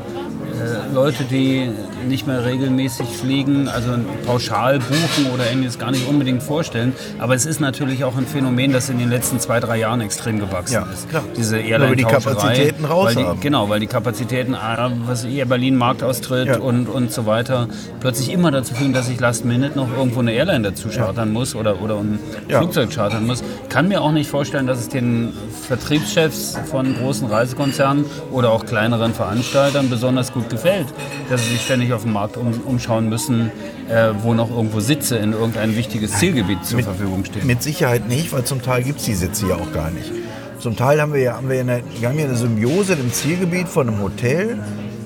Leute, 0.94 1.24
die 1.24 1.70
nicht 2.06 2.28
mehr 2.28 2.46
regelmäßig 2.46 3.08
fliegen, 3.08 3.68
also 3.68 3.92
pauschal 4.26 4.80
buchen 4.80 5.32
oder 5.34 5.50
ähnliches 5.50 5.80
gar 5.80 5.92
nicht 5.92 6.08
unbedingt 6.08 6.44
vorstellen. 6.44 6.94
Aber 7.20 7.36
es 7.36 7.46
ist 7.46 7.60
natürlich 7.60 8.04
auch 8.04 8.16
ein 8.18 8.26
Phänomen, 8.28 8.72
das 8.72 8.90
in 8.90 9.00
den 9.00 9.10
letzten 9.10 9.40
zwei, 9.40 9.60
drei 9.60 9.78
Jahren 9.78 10.02
extrem 10.02 10.40
gewachsen 10.40 10.74
Ja, 10.74 10.88
ist. 10.94 11.10
klar. 11.10 11.24
Diese 11.38 11.58
Weil 11.58 11.66
airline 11.66 11.96
die 11.96 12.04
Kapazitäten 12.04 12.86
raus 12.86 13.08
weil 13.08 13.16
die, 13.16 13.24
haben. 13.24 13.40
Genau, 13.42 13.70
weil 13.70 13.80
die 13.80 13.88
Kapazitäten, 13.88 14.56
ah, 14.56 14.92
was 15.06 15.26
Air 15.26 15.46
Berlin 15.46 15.76
Marktaustritt 15.76 16.48
Ja. 16.48 16.58
und, 16.60 16.88
und 16.88 17.12
so 17.12 17.26
weiter, 17.26 17.68
plötzlich 18.00 18.32
immer 18.32 18.52
dazu 18.52 18.74
führen, 18.76 18.94
dass 18.94 19.10
ich 19.10 19.20
Last 19.20 19.46
Minute 19.46 19.76
noch 19.78 19.88
irgendwo 19.96 20.20
eine 20.20 20.34
Airline 20.34 20.64
dazu 20.64 20.90
chartern 20.90 21.32
muss 21.34 21.56
oder, 21.56 21.82
oder 21.82 21.98
ein 21.98 22.20
Ja. 22.48 22.60
Flugzeug 22.60 22.92
chartern 22.92 23.26
muss. 23.26 23.44
Kann 23.70 23.88
mir 23.88 24.02
auch 24.02 24.12
nicht 24.12 24.30
vorstellen, 24.30 24.68
dass 24.68 24.80
es 24.80 24.90
den 24.90 25.34
Vertriebschefs 25.68 26.58
von 26.70 26.96
großen 26.96 27.28
Reisekonzernen 27.28 28.06
oder 28.32 28.52
auch 28.52 28.66
kleineren 28.66 29.14
Veranstaltern 29.14 29.90
besonders 29.90 30.32
gut 30.32 30.50
gefällt, 30.50 30.88
dass 31.30 31.44
sie 31.44 31.54
sich 31.54 31.62
ständig 31.62 31.92
auf 31.96 32.04
dem 32.04 32.14
Markt 32.14 32.38
um, 32.38 32.54
umschauen 32.66 33.10
müssen, 33.10 33.52
äh, 33.90 34.12
wo 34.22 34.34
noch 34.34 34.50
irgendwo 34.50 34.80
Sitze 34.80 35.18
in 35.18 35.34
irgendein 35.34 35.76
wichtiges 35.76 36.14
Zielgebiet 36.20 36.66
zur 36.66 36.82
Verfügung 36.82 37.26
stehen. 37.26 37.48
Mit 37.48 37.64
Sicherheit 37.64 38.08
nicht, 38.08 38.32
weil 38.34 38.44
zum 38.44 38.62
Teil 38.62 38.84
gibt 38.84 39.00
es 39.00 39.06
die 39.06 39.16
Sitze 39.16 39.48
ja 39.48 39.56
auch 39.56 39.72
gar 39.74 39.92
nicht. 39.92 40.12
Zum 40.60 40.76
Teil 40.76 41.02
haben 41.02 41.14
wir 41.14 41.22
ja, 41.22 41.36
haben 41.36 41.50
wir 41.50 41.60
eine, 41.60 41.84
wir 42.00 42.10
haben 42.10 42.18
ja 42.18 42.26
eine 42.26 42.36
Symbiose 42.36 42.94
im 42.94 43.12
Zielgebiet 43.12 43.68
von 43.68 43.88
einem 43.88 44.02
Hotel 44.02 44.60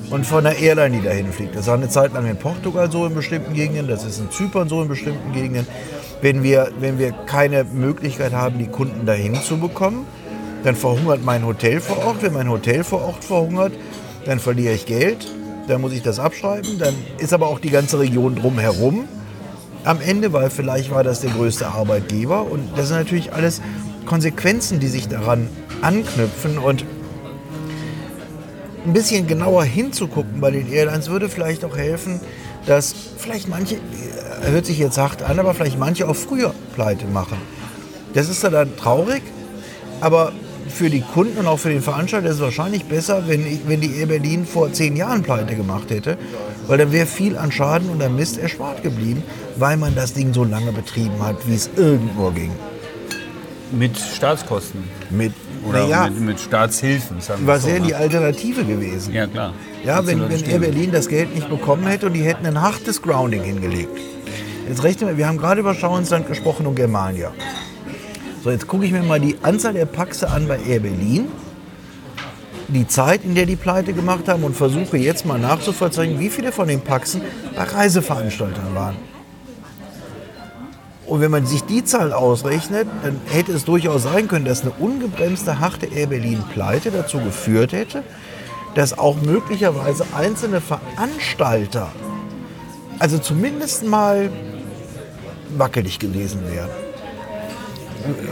und 0.09 0.25
von 0.25 0.45
einer 0.45 0.55
Airline, 0.55 0.97
die 0.97 1.03
dahin 1.03 1.31
fliegt. 1.31 1.55
Das 1.55 1.67
war 1.67 1.75
eine 1.75 1.89
Zeit 1.89 2.13
lang 2.13 2.25
in 2.27 2.37
Portugal 2.37 2.91
so 2.91 3.05
in 3.05 3.13
bestimmten 3.13 3.53
Gegenden, 3.53 3.87
das 3.87 4.05
ist 4.05 4.19
in 4.19 4.31
Zypern 4.31 4.69
so 4.69 4.81
in 4.81 4.87
bestimmten 4.87 5.33
Gegenden. 5.33 5.67
Wenn 6.21 6.43
wir, 6.43 6.71
wenn 6.79 6.99
wir 6.99 7.11
keine 7.11 7.63
Möglichkeit 7.63 8.33
haben, 8.33 8.57
die 8.57 8.67
Kunden 8.67 9.05
dahin 9.05 9.35
zu 9.35 9.57
bekommen, 9.57 10.05
dann 10.63 10.75
verhungert 10.75 11.23
mein 11.23 11.45
Hotel 11.45 11.79
vor 11.79 12.05
Ort. 12.05 12.21
Wenn 12.21 12.33
mein 12.33 12.49
Hotel 12.49 12.83
vor 12.83 13.01
Ort 13.03 13.23
verhungert, 13.23 13.73
dann 14.25 14.39
verliere 14.39 14.73
ich 14.73 14.85
Geld, 14.85 15.27
dann 15.69 15.81
muss 15.81 15.93
ich 15.93 16.01
das 16.01 16.19
abschreiben, 16.19 16.79
dann 16.79 16.95
ist 17.19 17.33
aber 17.33 17.47
auch 17.47 17.59
die 17.59 17.69
ganze 17.69 17.99
Region 17.99 18.35
drumherum 18.35 19.07
am 19.83 20.01
Ende, 20.01 20.33
weil 20.33 20.49
vielleicht 20.49 20.91
war 20.91 21.03
das 21.03 21.21
der 21.21 21.31
größte 21.31 21.67
Arbeitgeber. 21.67 22.43
Und 22.49 22.69
das 22.75 22.87
sind 22.87 22.97
natürlich 22.97 23.33
alles 23.33 23.61
Konsequenzen, 24.05 24.79
die 24.79 24.87
sich 24.87 25.07
daran 25.07 25.47
anknüpfen. 25.81 26.57
Und 26.57 26.83
ein 28.85 28.93
bisschen 28.93 29.27
genauer 29.27 29.63
hinzugucken 29.63 30.41
bei 30.41 30.51
den 30.51 30.71
Airlines 30.71 31.09
würde 31.09 31.29
vielleicht 31.29 31.63
auch 31.63 31.77
helfen, 31.77 32.19
dass 32.65 32.93
vielleicht 33.17 33.47
manche, 33.47 33.75
äh, 33.75 34.51
hört 34.51 34.65
sich 34.65 34.79
jetzt 34.79 34.97
hart 34.97 35.21
an, 35.21 35.39
aber 35.39 35.53
vielleicht 35.53 35.77
manche 35.77 36.07
auch 36.07 36.15
früher 36.15 36.53
pleite 36.75 37.05
machen. 37.05 37.37
Das 38.13 38.27
ist 38.27 38.43
dann 38.43 38.75
traurig, 38.75 39.21
aber 40.01 40.33
für 40.69 40.89
die 40.89 41.01
Kunden 41.01 41.37
und 41.37 41.47
auch 41.47 41.59
für 41.59 41.69
den 41.69 41.81
Veranstalter 41.81 42.29
ist 42.29 42.35
es 42.35 42.41
wahrscheinlich 42.41 42.85
besser, 42.85 43.27
wenn, 43.27 43.45
ich, 43.45 43.61
wenn 43.67 43.81
die 43.81 43.95
Air 43.97 44.07
Berlin 44.07 44.45
vor 44.45 44.71
zehn 44.71 44.95
Jahren 44.95 45.23
pleite 45.23 45.55
gemacht 45.55 45.89
hätte, 45.89 46.17
weil 46.67 46.77
dann 46.77 46.91
wäre 46.91 47.05
viel 47.05 47.37
an 47.37 47.51
Schaden 47.51 47.89
und 47.89 48.01
an 48.01 48.15
Mist 48.15 48.37
erspart 48.37 48.83
geblieben, 48.83 49.23
weil 49.57 49.77
man 49.77 49.95
das 49.95 50.13
Ding 50.13 50.33
so 50.33 50.43
lange 50.43 50.71
betrieben 50.71 51.21
hat, 51.21 51.35
wie 51.47 51.55
es 51.55 51.69
irgendwo 51.75 52.29
ging. 52.31 52.51
Mit 53.71 53.97
Staatskosten 53.97 54.83
Mit, 55.09 55.33
oder 55.67 55.83
naja, 55.83 56.09
mit, 56.09 56.21
mit 56.21 56.39
Staatshilfen. 56.39 57.17
Was 57.45 57.67
wäre 57.67 57.81
ne? 57.81 57.87
die 57.87 57.95
Alternative 57.95 58.63
gewesen? 58.63 59.13
Ja, 59.13 59.27
klar. 59.27 59.53
Ja, 59.85 60.05
wenn, 60.05 60.27
wenn. 60.29 60.43
Air 60.43 60.59
Berlin 60.59 60.91
das 60.91 61.07
Geld 61.07 61.35
nicht 61.35 61.49
bekommen 61.49 61.85
hätte 61.85 62.07
und 62.07 62.13
die 62.13 62.23
hätten 62.23 62.45
ein 62.45 62.61
hartes 62.61 63.01
Grounding 63.01 63.43
hingelegt. 63.43 63.97
Jetzt 64.67 64.83
rechnen 64.83 65.09
wir, 65.09 65.17
wir 65.17 65.27
haben 65.27 65.37
gerade 65.37 65.61
über 65.61 65.73
Schauensland 65.73 66.27
gesprochen 66.27 66.67
und 66.67 66.75
Germania. 66.75 67.31
So, 68.41 68.51
jetzt 68.51 68.67
gucke 68.67 68.85
ich 68.85 68.93
mir 68.93 69.03
mal 69.03 69.19
die 69.19 69.35
Anzahl 69.41 69.73
der 69.73 69.85
Paxe 69.85 70.29
an 70.29 70.47
bei 70.47 70.59
Air 70.59 70.79
Berlin, 70.79 71.27
die 72.69 72.87
Zeit, 72.87 73.25
in 73.25 73.35
der 73.35 73.45
die 73.45 73.57
Pleite 73.57 73.91
gemacht 73.91 74.29
haben 74.29 74.45
und 74.45 74.55
versuche 74.55 74.97
jetzt 74.97 75.25
mal 75.25 75.37
nachzuvollziehen, 75.37 76.19
wie 76.19 76.29
viele 76.29 76.53
von 76.53 76.69
den 76.69 76.79
Paxen 76.79 77.21
bei 77.55 77.63
Reiseveranstaltern 77.63 78.73
waren. 78.73 78.95
Und 81.05 81.19
wenn 81.19 81.31
man 81.31 81.45
sich 81.45 81.63
die 81.63 81.83
Zahl 81.83 82.13
ausrechnet, 82.13 82.87
dann 83.03 83.19
hätte 83.25 83.51
es 83.51 83.65
durchaus 83.65 84.03
sein 84.03 84.29
können, 84.29 84.45
dass 84.45 84.61
eine 84.61 84.71
ungebremste, 84.71 85.59
harte 85.59 85.87
Air 85.87 86.07
Berlin 86.07 86.41
Pleite 86.53 86.91
dazu 86.91 87.19
geführt 87.19 87.73
hätte, 87.73 88.03
dass 88.75 88.97
auch 88.97 89.21
möglicherweise 89.21 90.05
einzelne 90.15 90.61
Veranstalter, 90.61 91.91
also 92.99 93.17
zumindest 93.17 93.85
mal 93.85 94.29
wackelig 95.57 95.99
gewesen 95.99 96.41
wären. 96.49 96.88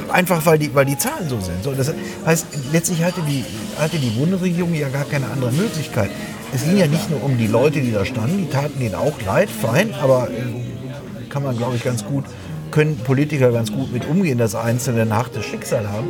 Einfach 0.10 0.45
weil 0.45 0.58
die, 0.60 0.73
weil 0.73 0.86
die 0.86 0.97
Zahlen 0.97 1.27
so 1.27 1.39
sind. 1.39 1.63
So, 1.63 1.73
das 1.73 1.93
heißt, 2.25 2.47
letztlich 2.71 3.03
hatte 3.03 3.21
die, 3.21 3.43
hatte 3.77 3.97
die 3.97 4.10
Bundesregierung 4.12 4.73
ja 4.73 4.89
gar 4.89 5.06
keine 5.06 5.27
andere 5.27 5.51
Möglichkeit. 5.51 6.10
Es 6.53 6.63
ging 6.63 6.77
ja 6.77 6.88
nicht 6.88 7.10
nur 7.10 7.23
um 7.23 7.38
die 7.38 7.47
Leute, 7.47 7.82
die 7.82 7.91
da 7.91 8.06
standen, 8.06 8.38
die 8.38 8.49
taten 8.49 8.80
denen 8.80 8.95
auch 8.95 9.21
leid, 9.25 9.49
fein, 9.49 9.93
aber 10.01 10.30
äh, 10.30 11.30
kann 11.30 11.43
man, 11.43 11.58
glaube 11.58 11.75
ich, 11.75 11.84
ganz 11.84 12.06
gut, 12.06 12.23
können 12.71 12.97
Politiker 12.97 13.51
ganz 13.51 13.71
gut 13.71 13.91
mit 13.91 14.08
umgehen, 14.08 14.38
dass 14.38 14.56
Einzelne 14.56 15.01
ein 15.01 15.13
hartes 15.13 15.45
Schicksal 15.45 15.89
haben. 15.89 16.08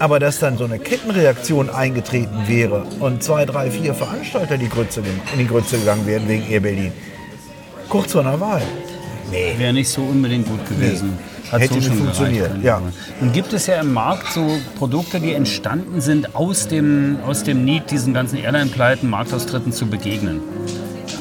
Aber 0.00 0.18
dass 0.18 0.38
dann 0.38 0.56
so 0.56 0.64
eine 0.64 0.78
Kettenreaktion 0.78 1.68
eingetreten 1.68 2.48
wäre 2.48 2.86
und 3.00 3.22
zwei, 3.22 3.44
drei, 3.44 3.70
vier 3.70 3.94
Veranstalter 3.94 4.56
die 4.56 4.68
Grütze, 4.68 5.02
in 5.32 5.38
die 5.38 5.46
Grütze 5.46 5.78
gegangen 5.78 6.06
wären 6.06 6.26
wegen 6.26 6.50
Air 6.50 6.60
Berlin, 6.60 6.92
kurz 7.88 8.12
vor 8.12 8.22
einer 8.22 8.40
Wahl. 8.40 8.62
Nee. 9.30 9.54
Wäre 9.58 9.74
nicht 9.74 9.90
so 9.90 10.02
unbedingt 10.02 10.48
gut 10.48 10.66
gewesen. 10.66 11.10
Nee. 11.10 11.29
Hätte 11.50 11.74
nicht 11.74 11.92
funktioniert, 11.92 12.50
ja. 12.62 12.80
Nun 13.20 13.32
gibt 13.32 13.52
es 13.52 13.66
ja 13.66 13.80
im 13.80 13.92
Markt 13.92 14.32
so 14.32 14.46
Produkte, 14.78 15.20
die 15.20 15.32
entstanden 15.32 16.00
sind 16.00 16.34
aus 16.34 16.68
dem, 16.68 17.18
aus 17.26 17.42
dem 17.42 17.64
Need, 17.64 17.90
diesen 17.90 18.14
ganzen 18.14 18.36
Airline-Pleiten, 18.38 19.08
Marktaustritten 19.10 19.72
zu 19.72 19.86
begegnen. 19.86 20.40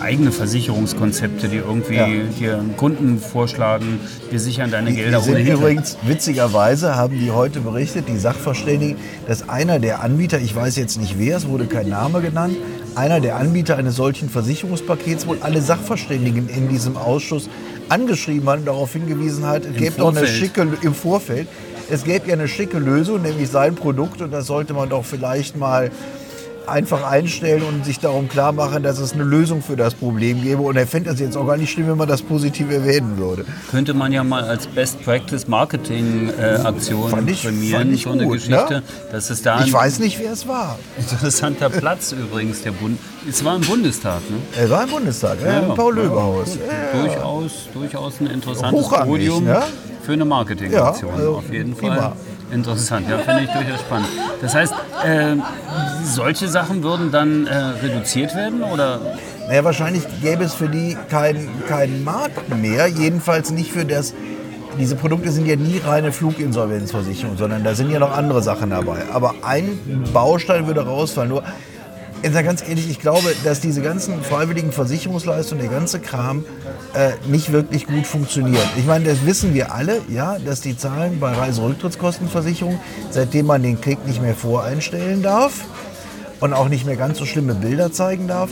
Eigene 0.01 0.31
Versicherungskonzepte, 0.31 1.49
die 1.49 1.57
irgendwie 1.57 1.95
Ja. 1.95 2.07
dir 2.39 2.63
Kunden 2.77 3.19
vorschlagen, 3.19 3.99
wir 4.29 4.39
sichern 4.39 4.71
deine 4.71 4.91
Die, 4.91 4.95
die 4.95 5.01
Gelder 5.01 5.19
sind 5.19 5.33
ohnehin. 5.33 5.53
übrigens, 5.55 5.97
witzigerweise 6.03 6.95
haben 6.95 7.19
die 7.19 7.31
heute 7.31 7.59
berichtet, 7.59 8.07
die 8.07 8.17
Sachverständigen, 8.17 8.95
dass 9.27 9.49
einer 9.49 9.79
der 9.79 10.01
Anbieter, 10.01 10.39
ich 10.39 10.55
weiß 10.55 10.77
jetzt 10.77 10.99
nicht 10.99 11.19
wer, 11.19 11.35
es 11.37 11.47
wurde 11.49 11.65
kein 11.65 11.89
Name 11.89 12.21
genannt, 12.21 12.55
einer 12.95 13.19
der 13.19 13.35
Anbieter 13.37 13.77
eines 13.77 13.95
solchen 13.95 14.29
Versicherungspakets 14.29 15.27
wohl 15.27 15.39
alle 15.41 15.61
Sachverständigen 15.61 16.47
in 16.49 16.69
diesem 16.69 16.95
Ausschuss 16.95 17.49
angeschrieben 17.89 18.47
hat 18.49 18.59
und 18.59 18.65
darauf 18.65 18.93
hingewiesen 18.93 19.45
hat, 19.45 19.65
es 19.65 19.75
gäbe 19.75 19.97
doch 19.97 20.15
eine 20.15 20.27
schicke, 20.27 20.67
im 20.81 20.93
Vorfeld, 20.93 21.47
es 21.89 22.03
gäbe 22.03 22.27
ja 22.27 22.33
eine 22.33 22.47
schicke 22.47 22.79
Lösung, 22.79 23.21
nämlich 23.21 23.49
sein 23.49 23.75
Produkt 23.75 24.21
und 24.21 24.31
das 24.31 24.47
sollte 24.47 24.73
man 24.73 24.89
doch 24.89 25.05
vielleicht 25.05 25.57
mal 25.57 25.91
einfach 26.71 27.09
einstellen 27.09 27.63
und 27.63 27.85
sich 27.85 27.99
darum 27.99 28.27
klar 28.29 28.51
machen, 28.51 28.83
dass 28.83 28.99
es 28.99 29.13
eine 29.13 29.23
Lösung 29.23 29.61
für 29.61 29.75
das 29.75 29.93
Problem 29.93 30.41
gäbe. 30.41 30.61
Und 30.61 30.75
er 30.77 30.87
fände 30.87 31.09
es 31.11 31.19
jetzt 31.19 31.35
auch 31.37 31.45
gar 31.47 31.57
nicht 31.57 31.71
schlimm, 31.71 31.87
wenn 31.87 31.97
man 31.97 32.07
das 32.07 32.21
positiv 32.21 32.71
erwähnen 32.71 33.17
würde. 33.17 33.45
Könnte 33.71 33.93
man 33.93 34.11
ja 34.11 34.23
mal 34.23 34.43
als 34.43 34.67
Best 34.67 35.03
Practice 35.03 35.47
Marketing 35.47 36.29
äh, 36.39 36.55
Aktion 36.63 37.09
Fand 37.09 37.29
ich- 37.29 37.43
prämieren, 37.43 37.81
fand 37.81 37.93
ich 37.93 38.03
so 38.03 38.11
eine 38.11 38.23
gut, 38.25 38.33
Geschichte, 38.33 38.73
ne? 38.75 38.83
dass 39.11 39.29
es 39.29 39.41
da 39.41 39.63
Ich 39.63 39.71
weiß 39.73 39.99
nicht, 39.99 40.19
wer 40.19 40.31
es 40.33 40.47
war. 40.47 40.77
interessanter 40.97 41.69
Platz 41.69 42.11
übrigens 42.11 42.61
der 42.61 42.71
Bund. 42.71 42.99
Es 43.27 43.43
war 43.43 43.55
im 43.55 43.61
Bundestag, 43.61 44.21
ne? 44.29 44.37
Er 44.57 44.69
war 44.69 44.83
im 44.83 44.89
Bundestag, 44.89 45.37
ja, 45.43 45.59
im 45.59 45.75
Paul-Löbe-Haus. 45.75 46.51
gut. 46.51 46.59
Ja, 46.93 46.99
Durchaus, 47.01 47.51
durchaus 47.73 48.19
ein 48.21 48.27
interessantes 48.27 48.87
Podium 48.89 49.43
ne? 49.43 49.61
für 50.03 50.13
eine 50.13 50.25
Marketingaktion. 50.25 51.11
Ja, 51.11 51.17
also 51.17 51.35
auf 51.35 51.51
jeden 51.51 51.75
prima. 51.75 52.13
Interessant, 52.51 53.07
ja, 53.09 53.17
finde 53.19 53.43
ich 53.43 53.49
durchaus 53.49 53.79
spannend. 53.81 54.07
Das 54.41 54.55
heißt, 54.55 54.73
äh, 55.05 55.35
solche 56.03 56.47
Sachen 56.47 56.81
würden 56.83 57.11
dann 57.11 57.45
äh, 57.45 57.55
reduziert 57.55 58.35
werden 58.35 58.63
oder 58.63 58.99
Naja, 59.47 59.63
wahrscheinlich 59.63 60.03
gäbe 60.21 60.43
es 60.43 60.53
für 60.53 60.67
die 60.67 60.97
keinen 61.09 61.47
keinen 61.67 62.03
Markt 62.03 62.55
mehr, 62.55 62.87
jedenfalls 62.87 63.51
nicht 63.51 63.71
für 63.71 63.85
das. 63.85 64.13
Diese 64.79 64.95
Produkte 64.95 65.31
sind 65.31 65.45
ja 65.45 65.55
nie 65.55 65.81
reine 65.83 66.11
Fluginsolvenzversicherung, 66.11 67.37
sondern 67.37 67.63
da 67.63 67.75
sind 67.75 67.91
ja 67.91 67.99
noch 67.99 68.15
andere 68.15 68.41
Sachen 68.41 68.69
dabei. 68.69 68.99
Aber 69.11 69.35
ein 69.43 69.77
Baustein 70.13 70.67
würde 70.67 70.85
rausfallen. 70.85 71.29
Nur 71.29 71.43
Ich 72.21 72.33
sage 72.33 72.45
ganz 72.45 72.61
ehrlich, 72.67 72.89
ich 72.89 72.99
glaube, 72.99 73.33
dass 73.45 73.61
diese 73.61 73.81
ganzen 73.81 74.21
freiwilligen 74.21 74.73
Versicherungsleistungen, 74.73 75.63
der 75.63 75.71
ganze 75.73 75.99
Kram, 75.99 76.43
äh, 76.93 77.11
nicht 77.29 77.51
wirklich 77.51 77.87
gut 77.87 78.05
funktioniert. 78.05 78.67
Ich 78.77 78.85
meine, 78.85 79.05
das 79.05 79.25
wissen 79.25 79.53
wir 79.53 79.73
alle, 79.73 80.01
ja, 80.09 80.37
dass 80.37 80.59
die 80.59 80.75
Zahlen 80.75 81.19
bei 81.19 81.31
Reiserücktrittskostenversicherung, 81.31 82.79
seitdem 83.09 83.45
man 83.45 83.63
den 83.63 83.79
Klick 83.79 84.05
nicht 84.05 84.21
mehr 84.21 84.35
voreinstellen 84.35 85.23
darf 85.23 85.63
und 86.41 86.53
auch 86.53 86.67
nicht 86.67 86.85
mehr 86.85 86.97
ganz 86.97 87.19
so 87.19 87.25
schlimme 87.25 87.53
Bilder 87.53 87.91
zeigen 87.91 88.27
darf, 88.27 88.49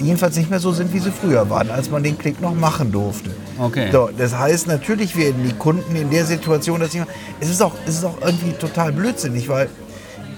jedenfalls 0.00 0.36
nicht 0.36 0.50
mehr 0.50 0.60
so 0.60 0.72
sind, 0.72 0.92
wie 0.92 0.98
sie 0.98 1.12
früher 1.12 1.48
waren, 1.48 1.70
als 1.70 1.90
man 1.90 2.02
den 2.02 2.18
Klick 2.18 2.40
noch 2.40 2.54
machen 2.54 2.90
durfte. 2.90 3.30
Okay. 3.58 3.88
So, 3.92 4.10
das 4.16 4.36
heißt, 4.36 4.66
natürlich 4.66 5.16
werden 5.16 5.44
die 5.44 5.54
Kunden 5.54 5.94
in 5.94 6.10
der 6.10 6.24
Situation, 6.24 6.80
dass 6.80 6.92
sie, 6.92 7.02
es 7.40 7.50
ist 7.50 7.62
auch, 7.62 7.72
es 7.86 7.96
ist 7.96 8.04
auch 8.04 8.20
irgendwie 8.20 8.52
total 8.52 8.92
blödsinnig, 8.92 9.48
weil 9.48 9.68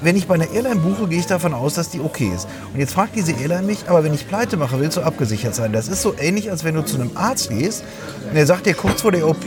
wenn 0.00 0.16
ich 0.16 0.26
bei 0.26 0.34
einer 0.34 0.50
Airline 0.50 0.80
buche, 0.80 1.08
gehe 1.08 1.18
ich 1.18 1.26
davon 1.26 1.54
aus, 1.54 1.74
dass 1.74 1.90
die 1.90 2.00
okay 2.00 2.30
ist. 2.34 2.46
Und 2.72 2.80
jetzt 2.80 2.92
fragt 2.94 3.16
diese 3.16 3.32
Airline 3.32 3.62
mich, 3.62 3.88
aber 3.88 4.04
wenn 4.04 4.14
ich 4.14 4.28
pleite 4.28 4.56
mache, 4.56 4.78
willst 4.80 4.96
du 4.96 5.02
abgesichert 5.02 5.54
sein? 5.54 5.72
Das 5.72 5.88
ist 5.88 6.02
so 6.02 6.14
ähnlich, 6.18 6.50
als 6.50 6.64
wenn 6.64 6.74
du 6.74 6.84
zu 6.84 6.96
einem 6.96 7.10
Arzt 7.16 7.50
gehst 7.50 7.82
und 8.30 8.36
er 8.36 8.46
sagt 8.46 8.66
dir 8.66 8.74
kurz 8.74 9.02
vor 9.02 9.12
der 9.12 9.26
OP, 9.28 9.44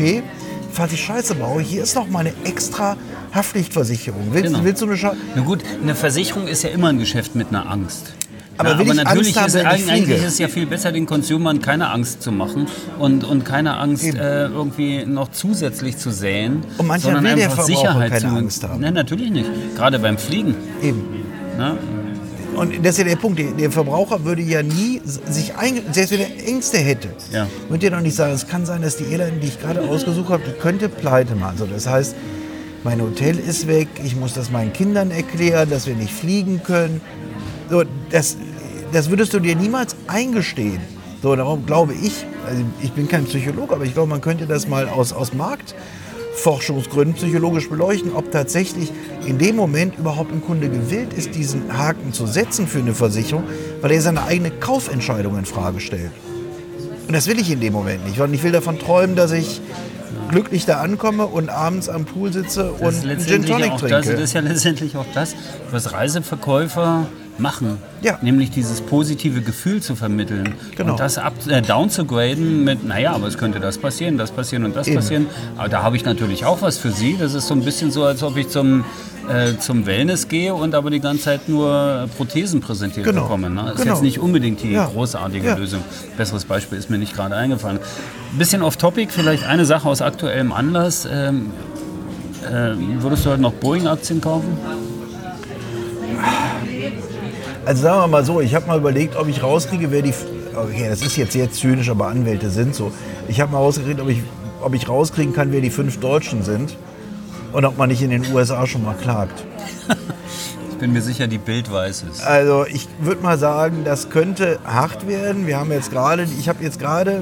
falls 0.74 0.94
ich 0.94 1.02
Scheiße 1.04 1.36
baue, 1.36 1.62
hier 1.62 1.84
ist 1.84 1.96
noch 1.96 2.08
mal 2.08 2.20
eine 2.20 2.34
extra 2.44 2.98
Haftpflichtversicherung. 3.34 4.28
Willst, 4.32 4.48
Genau. 4.52 4.64
willst 4.64 4.82
du 4.82 4.86
eine 4.88 4.98
Scha 4.98 5.14
Na 5.36 5.42
gut, 5.42 5.64
eine 5.82 5.96
Versicherung 5.96 6.48
ist 6.48 6.64
ja 6.64 6.70
immer 6.70 6.90
ein 6.90 7.00
Geschäft 7.00 7.36
mit 7.36 7.50
einer 7.50 7.70
Angst. 7.70 8.14
Aber 8.58 8.70
Na, 8.74 8.80
will 8.80 8.86
aber 8.92 9.00
ich 9.00 9.04
natürlich 9.04 9.38
Angst 9.38 9.58
haben, 9.64 9.76
ist 9.76 9.84
ich 9.86 9.92
eigentlich 9.92 10.18
ist 10.18 10.26
es 10.26 10.38
ja 10.38 10.48
viel 10.48 10.66
besser, 10.66 10.92
den 10.92 11.06
Consumern 11.06 11.62
keine 11.62 11.90
Angst 11.90 12.22
zu 12.22 12.32
machen 12.32 12.68
und, 13.00 13.24
und 13.24 13.44
keine 13.46 13.78
Angst 13.78 14.04
äh, 14.04 14.48
irgendwie 14.48 15.06
noch 15.06 15.32
zusätzlich 15.32 15.98
zu 15.98 16.12
säen. 16.12 16.64
Und 16.78 16.88
manchmal 16.88 17.16
sondern 17.16 17.24
will 17.24 17.36
der 17.42 17.50
einfach 17.50 17.64
Verbraucher 17.66 17.82
Sicherheit 17.88 18.12
keine 18.12 18.34
zu 18.34 18.38
Angst 18.40 18.64
haben. 18.64 18.82
Nein, 18.82 18.94
natürlich 18.94 19.32
nicht. 19.32 19.50
Gerade 19.76 20.00
beim 20.00 20.18
Fliegen. 20.18 20.56
Eben. 20.82 21.02
Ne? 21.58 21.78
Und 22.56 22.86
das 22.86 22.92
ist 22.92 22.98
ja 23.00 23.04
der 23.06 23.16
Punkt. 23.16 23.40
Der, 23.40 23.52
der 23.52 23.72
Verbraucher 23.72 24.24
würde 24.26 24.42
ja 24.42 24.62
nie 24.62 25.02
sich 25.06 25.56
ein, 25.56 25.82
selbst 25.92 26.12
wenn 26.12 26.20
er 26.20 26.48
Ängste 26.48 26.78
hätte, 26.80 27.10
Ja. 27.32 27.48
würde 27.70 27.86
er 27.88 27.92
doch 27.94 28.02
nicht 28.02 28.16
sagen, 28.16 28.34
es 28.34 28.48
kann 28.48 28.66
sein, 28.66 28.82
dass 28.82 28.98
die 28.98 29.06
Airline, 29.06 29.40
die 29.42 29.48
ich 29.48 29.60
gerade 29.62 29.82
ausgesucht 29.82 30.30
habe, 30.30 30.44
die 30.46 30.60
könnte 30.60 30.90
pleite 30.90 31.36
machen. 31.36 31.52
Also 31.54 31.66
das 31.66 31.88
heißt, 31.88 32.16
mein 32.84 33.02
Hotel 33.02 33.38
ist 33.40 33.68
weg, 33.68 33.88
ich 34.04 34.16
muss 34.16 34.34
das 34.34 34.52
meinen 34.52 34.74
Kindern 34.74 35.12
erklären, 35.12 35.70
dass 35.70 35.88
wir 35.88 35.96
nicht 35.96 36.12
fliegen 36.14 36.62
können. 36.64 37.00
So, 37.72 37.84
das, 38.10 38.36
das 38.92 39.10
würdest 39.10 39.34
du 39.34 39.40
dir 39.40 39.56
niemals 39.56 39.96
eingestehen. 40.06 40.82
So, 41.24 41.34
darum 41.38 41.66
glaube 41.66 41.94
ich, 41.94 42.26
also 42.46 42.64
ich 42.82 42.92
bin 42.92 43.08
kein 43.08 43.24
Psychologe, 43.24 43.74
aber 43.74 43.86
ich 43.86 43.94
glaube, 43.94 44.10
man 44.10 44.20
könnte 44.20 44.46
das 44.46 44.68
mal 44.68 44.90
aus, 44.90 45.14
aus 45.14 45.32
Marktforschungsgründen 45.34 47.14
psychologisch 47.14 47.70
beleuchten, 47.70 48.12
ob 48.14 48.30
tatsächlich 48.30 48.92
in 49.26 49.38
dem 49.38 49.56
Moment 49.56 49.98
überhaupt 49.98 50.34
ein 50.34 50.42
Kunde 50.42 50.68
gewillt 50.68 51.14
ist, 51.14 51.34
diesen 51.34 51.78
Haken 51.78 52.12
zu 52.12 52.28
setzen 52.28 52.68
für 52.68 52.80
eine 52.80 52.94
Versicherung, 52.94 53.46
weil 53.80 53.92
er 53.92 54.02
seine 54.02 54.24
eigene 54.24 54.52
Kaufentscheidung 54.52 55.38
in 55.38 55.46
Frage 55.46 55.80
stellt. 55.80 56.12
Und 57.08 57.14
das 57.14 57.28
will 57.28 57.40
ich 57.40 57.50
in 57.52 57.62
dem 57.62 57.72
Moment 57.72 58.06
nicht, 58.06 58.20
weil 58.20 58.34
ich 58.34 58.44
will 58.44 58.52
davon 58.52 58.80
träumen, 58.80 59.16
dass 59.16 59.32
ich 59.32 59.62
glücklich 60.30 60.66
da 60.66 60.82
ankomme 60.82 61.26
und 61.26 61.50
abends 61.50 61.88
am 61.88 62.04
Pool 62.04 62.34
sitze 62.34 62.74
und 62.74 63.02
Gin 63.26 63.46
Tonic 63.46 63.78
trinke. 63.78 63.88
das, 63.88 64.08
das 64.08 64.20
ist 64.20 64.34
ja 64.34 64.42
letztendlich 64.42 64.98
auch 64.98 65.06
das, 65.14 65.36
was 65.72 65.94
Reiseverkäufer 65.94 67.08
machen. 67.42 67.78
Ja. 68.02 68.18
Nämlich 68.22 68.52
dieses 68.52 68.80
positive 68.82 69.42
Gefühl 69.42 69.82
zu 69.82 69.96
vermitteln. 69.96 70.56
Genau. 70.78 70.92
Und 70.92 71.00
das 71.00 71.18
ab, 71.18 71.34
äh, 71.48 71.62
down 71.62 71.90
zu 71.90 72.06
graden 72.06 72.64
mit, 72.64 72.86
naja, 72.88 73.14
aber 73.14 73.28
es 73.28 73.38
könnte 73.38 73.60
das 73.60 73.78
passieren, 73.78 74.18
das 74.18 74.32
passieren 74.32 74.64
und 74.66 74.76
das 74.76 74.88
Eben. 74.88 74.96
passieren. 74.98 75.26
Aber 75.58 75.68
da 75.70 75.84
habe 75.84 75.96
ich 75.98 76.06
natürlich 76.06 76.46
auch 76.46 76.62
was 76.62 76.78
für 76.78 76.92
Sie. 76.92 77.18
Das 77.20 77.34
ist 77.34 77.48
so 77.48 77.54
ein 77.54 77.64
bisschen 77.64 77.92
so, 77.92 78.04
als 78.06 78.24
ob 78.24 78.38
ich 78.38 78.48
zum, 78.50 78.86
äh, 79.30 79.58
zum 79.58 79.86
Wellness 79.86 80.28
gehe 80.28 80.54
und 80.54 80.74
aber 80.76 80.90
die 80.90 81.00
ganze 81.00 81.24
Zeit 81.24 81.50
nur 81.50 82.08
Prothesen 82.18 82.62
präsentiert 82.62 83.06
Genau. 83.06 83.24
bekomme. 83.24 83.50
Ne? 83.50 83.64
Das 83.66 83.76
ist 83.76 83.82
Genau. 83.82 83.94
jetzt 83.96 84.04
nicht 84.04 84.20
unbedingt 84.20 84.62
die 84.64 84.72
Ja. 84.72 84.86
großartige 84.86 85.48
Ja. 85.48 85.56
Lösung. 85.56 85.82
Besseres 86.18 86.46
Beispiel 86.46 86.78
ist 86.78 86.90
mir 86.90 86.98
nicht 86.98 87.14
gerade 87.16 87.36
eingefallen. 87.36 87.80
Bisschen 88.38 88.62
off-topic, 88.62 89.12
vielleicht 89.12 89.44
eine 89.44 89.66
Sache 89.66 89.88
aus 89.90 90.02
aktuellem 90.02 90.52
Anlass. 90.52 91.08
Ähm, 91.12 91.48
äh, 92.44 92.72
würdest 93.02 93.26
du 93.26 93.30
heute 93.32 93.42
noch 93.42 93.54
Boeing-Aktien 93.54 94.22
kaufen? 94.22 94.58
Also 97.66 97.84
sagen 97.84 98.02
wir 98.02 98.08
mal 98.08 98.26
so, 98.26 98.42
ich 98.42 98.56
habe 98.56 98.68
mal 98.68 98.78
überlegt, 98.78 99.16
ob 99.16 99.28
ich 99.28 99.44
rauskriege, 99.44 99.92
wer 99.92 100.02
die... 100.02 100.14
Okay, 100.56 100.88
das 100.90 101.02
ist 101.02 101.16
jetzt 101.16 101.34
sehr 101.34 101.52
zynisch, 101.52 101.90
aber 101.90 102.08
Anwälte 102.08 102.50
sind 102.50 102.76
so. 102.76 102.92
Ich 103.28 103.40
habe 103.40 103.52
mal 103.52 103.60
rausgekriegt, 103.60 104.02
ob 104.02 104.10
ich, 104.10 104.22
ob 104.62 104.74
ich 104.74 104.90
rauskriegen 104.90 105.34
kann, 105.34 105.52
wer 105.52 105.62
die 105.62 105.70
fünf 105.70 106.00
Deutschen 106.00 106.44
sind 106.44 106.76
und 107.54 107.66
ob 107.66 107.78
man 107.78 107.90
nicht 107.90 108.02
in 108.02 108.10
den 108.10 108.26
USA 108.34 108.66
schon 108.68 108.84
mal 108.84 108.96
klagt. 108.96 109.44
Ich 110.72 110.84
bin 110.84 110.94
mir 110.94 111.04
sicher, 111.04 111.28
die 111.28 111.38
Bild 111.38 111.72
weiß 111.72 112.06
es. 112.12 112.24
Also 112.24 112.66
ich 112.66 112.88
würde 113.00 113.22
mal 113.22 113.38
sagen, 113.38 113.84
das 113.86 114.10
könnte 114.10 114.58
hart 114.66 115.08
werden. 115.08 115.46
Wir 115.46 115.60
haben 115.60 115.72
jetzt 115.72 115.92
gerade, 115.92 116.26
ich 116.40 116.50
habe 116.50 116.64
jetzt 116.64 116.80
gerade 116.80 117.22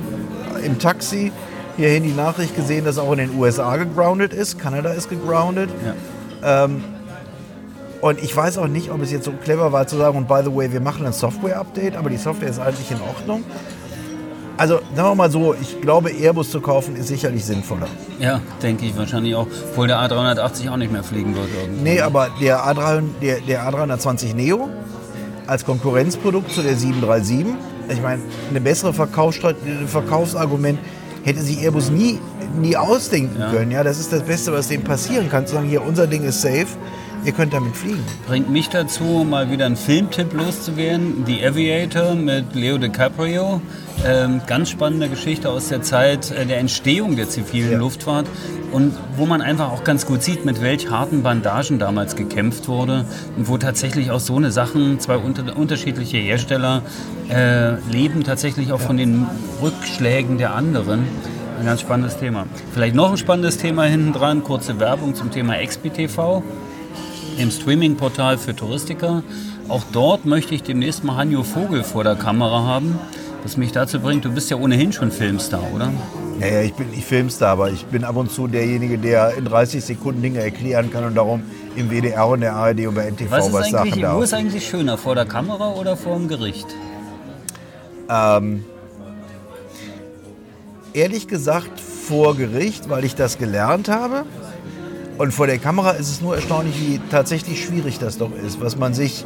im 0.64 0.80
Taxi 0.80 1.34
hierhin 1.76 2.04
die 2.04 2.14
Nachricht 2.14 2.56
gesehen, 2.56 2.86
dass 2.86 2.98
auch 2.98 3.12
in 3.12 3.18
den 3.18 3.38
USA 3.38 3.76
gegroundet 3.76 4.34
ist. 4.34 4.60
Kanada 4.60 4.92
ist 4.94 5.10
gegroundet. 5.10 5.70
Ja. 6.42 6.70
Und 8.02 8.22
ich 8.24 8.36
weiß 8.36 8.58
auch 8.58 8.68
nicht, 8.68 8.92
ob 8.92 9.02
es 9.02 9.12
jetzt 9.12 9.26
so 9.26 9.32
clever 9.32 9.72
war 9.74 9.86
zu 9.88 9.98
sagen, 9.98 10.18
und 10.18 10.28
by 10.28 10.42
the 10.44 10.56
way, 10.56 10.72
wir 10.72 10.80
machen 10.80 11.06
ein 11.06 11.14
Software-Update, 11.14 11.96
aber 11.98 12.10
die 12.10 12.18
Software 12.18 12.50
ist 12.50 12.60
eigentlich 12.60 12.90
in 12.92 13.02
Ordnung. 13.02 13.44
Also 14.56 14.76
sagen 14.96 15.10
wir 15.10 15.16
mal 15.16 15.32
so, 15.32 15.56
ich 15.62 15.80
glaube, 15.82 16.10
Airbus 16.12 16.50
zu 16.52 16.60
kaufen 16.62 16.96
ist 16.98 17.08
sicherlich 17.08 17.46
sinnvoller. 17.46 17.88
Ja, 18.20 18.42
denke 18.62 18.86
ich 18.86 18.98
wahrscheinlich 18.98 19.34
auch. 19.36 19.48
Obwohl 19.72 19.88
der 19.88 19.98
A380 20.00 20.70
auch 20.70 20.76
nicht 20.78 20.92
mehr 20.92 21.04
fliegen 21.04 21.34
wird 21.36 21.48
irgendwann. 21.62 21.84
Nee, 21.84 22.02
aber 22.02 22.28
der, 22.42 22.60
A3, 22.66 23.04
der, 23.22 23.40
der 23.42 23.70
A320 23.70 24.36
Neo 24.36 24.70
als 25.48 25.64
Konkurrenzprodukt 25.66 26.52
zu 26.52 26.62
der 26.62 26.76
737, 26.76 27.46
ich 27.90 28.02
meine, 28.02 28.22
eine 28.50 28.62
bessere 28.62 28.94
Verkaufsargument 28.94 30.80
hätte 31.24 31.42
sich 31.42 31.62
Airbus 31.62 31.90
nie, 31.90 32.20
nie 32.60 32.76
ausdenken 32.76 33.40
Ja. 33.40 33.52
können. 33.52 33.72
Ja, 33.72 33.84
das 33.84 34.00
ist 34.00 34.12
das 34.14 34.24
Beste, 34.24 34.52
was 34.54 34.68
dem 34.68 34.84
passieren 34.84 35.30
kann. 35.30 35.48
Zu 35.48 35.56
sagen, 35.56 35.68
hier, 35.70 35.84
unser 35.86 36.06
Ding 36.08 36.24
ist 36.24 36.42
safe, 36.42 36.68
ihr 37.24 37.32
könnt 37.32 37.54
damit 37.54 37.76
fliegen. 37.76 38.04
Bringt 38.28 38.50
mich 38.50 38.70
dazu, 38.70 39.26
mal 39.30 39.52
wieder 39.52 39.66
einen 39.66 39.76
Filmtipp 39.76 40.34
loszuwerden. 40.34 41.24
The 41.26 41.46
Aviator 41.46 42.16
mit 42.16 42.56
Leo 42.56 42.78
DiCaprio. 42.78 43.62
Ähm, 44.06 44.42
ganz 44.48 44.70
spannende 44.70 45.10
Geschichte 45.10 45.50
aus 45.50 45.68
der 45.68 45.82
Zeit 45.82 46.32
äh, 46.32 46.46
der 46.46 46.60
Entstehung 46.60 47.18
der 47.18 47.28
zivilen 47.28 47.74
Ja. 47.74 47.78
Luftfahrt 47.80 48.28
und 48.72 48.94
wo 49.18 49.26
man 49.26 49.42
einfach 49.42 49.72
auch 49.72 49.84
ganz 49.84 50.06
gut 50.06 50.24
sieht, 50.24 50.46
mit 50.46 50.62
welch 50.62 50.90
harten 50.90 51.22
Bandagen 51.22 51.80
damals 51.80 52.16
gekämpft 52.16 52.70
wurde 52.70 53.06
und 53.36 53.50
wo 53.50 53.58
tatsächlich 53.58 54.12
auch 54.12 54.22
so 54.22 54.38
eine 54.38 54.52
Sachen, 54.52 55.00
zwei 55.02 55.18
unter, 55.18 55.58
unterschiedliche 55.58 56.18
Hersteller 56.18 56.82
äh, 57.30 57.76
leben 57.92 58.24
tatsächlich 58.24 58.72
auch 58.72 58.80
von 58.80 58.96
den 58.96 59.28
Rückschlägen 59.62 60.38
der 60.38 60.56
anderen. 60.56 61.04
Ein 61.60 61.66
ganz 61.66 61.82
spannendes 61.82 62.18
Thema. 62.18 62.46
Vielleicht 62.74 62.96
noch 62.96 63.12
ein 63.12 63.18
spannendes 63.18 63.58
Thema 63.58 63.84
hinten 63.84 64.14
dran, 64.14 64.46
kurze 64.46 64.80
Werbung 64.80 65.14
zum 65.14 65.30
Thema 65.30 65.56
XBTV 65.62 66.42
im 67.40 67.52
Streaming-Portal 67.52 68.38
für 68.38 68.56
Touristiker. 68.56 69.24
Auch 69.70 69.84
dort 69.92 70.26
möchte 70.26 70.54
ich 70.54 70.64
demnächst 70.64 71.04
mal 71.04 71.16
Hanjo 71.16 71.44
Vogel 71.44 71.84
vor 71.84 72.04
der 72.04 72.16
Kamera 72.16 72.64
haben. 72.64 73.00
Was 73.44 73.56
mich 73.56 73.72
dazu 73.72 74.02
bringt, 74.02 74.26
du 74.26 74.32
bist 74.32 74.50
ja 74.50 74.58
ohnehin 74.58 74.92
schon 74.92 75.12
Filmstar, 75.12 75.64
oder? 75.74 75.92
Ja, 76.42 76.48
ja, 76.48 76.62
ich 76.62 76.74
bin 76.74 76.90
nicht 76.90 77.06
Filmstar, 77.06 77.52
aber 77.52 77.72
ich 77.72 77.86
bin 77.86 78.04
ab 78.04 78.18
und 78.18 78.30
zu 78.32 78.48
derjenige, 78.48 78.98
der 78.98 79.36
in 79.36 79.46
30 79.46 79.84
Sekunden 79.84 80.22
Dinge 80.22 80.40
erklären 80.40 80.92
kann 80.92 81.06
und 81.06 81.16
darum 81.16 81.44
im 81.76 81.90
WDR 81.90 82.28
und 82.28 82.42
der 82.42 82.56
ARD 82.56 82.88
und 82.88 82.96
bei 82.96 83.10
NTV 83.10 83.32
Was 83.32 83.54
was, 83.54 83.70
sagen 83.70 83.84
eigentlich, 83.90 84.04
wo 84.04 84.08
darf. 84.08 84.24
ist 84.24 84.34
eigentlich 84.34 84.68
schöner, 84.68 84.98
vor 84.98 85.16
der 85.16 85.26
Kamera 85.26 85.72
oder 85.72 85.96
vor 85.96 86.18
dem 86.18 86.28
Gericht? 86.28 86.68
Ähm, 88.10 88.66
ehrlich 90.94 91.28
gesagt 91.28 91.80
vor 91.80 92.36
Gericht, 92.36 92.90
weil 92.90 93.06
ich 93.06 93.16
das 93.16 93.38
gelernt 93.38 93.88
habe. 93.88 94.26
Und 95.20 95.34
vor 95.34 95.48
der 95.48 95.58
Kamera 95.58 95.92
ist 95.92 96.10
es 96.10 96.22
nur 96.22 96.36
erstaunlich, 96.36 96.80
wie 96.80 97.02
tatsächlich 97.12 97.62
schwierig 97.62 98.00
das 98.00 98.18
doch 98.18 98.32
ist, 98.34 98.62
was 98.62 98.78
man 98.78 98.94
sich, 98.94 99.26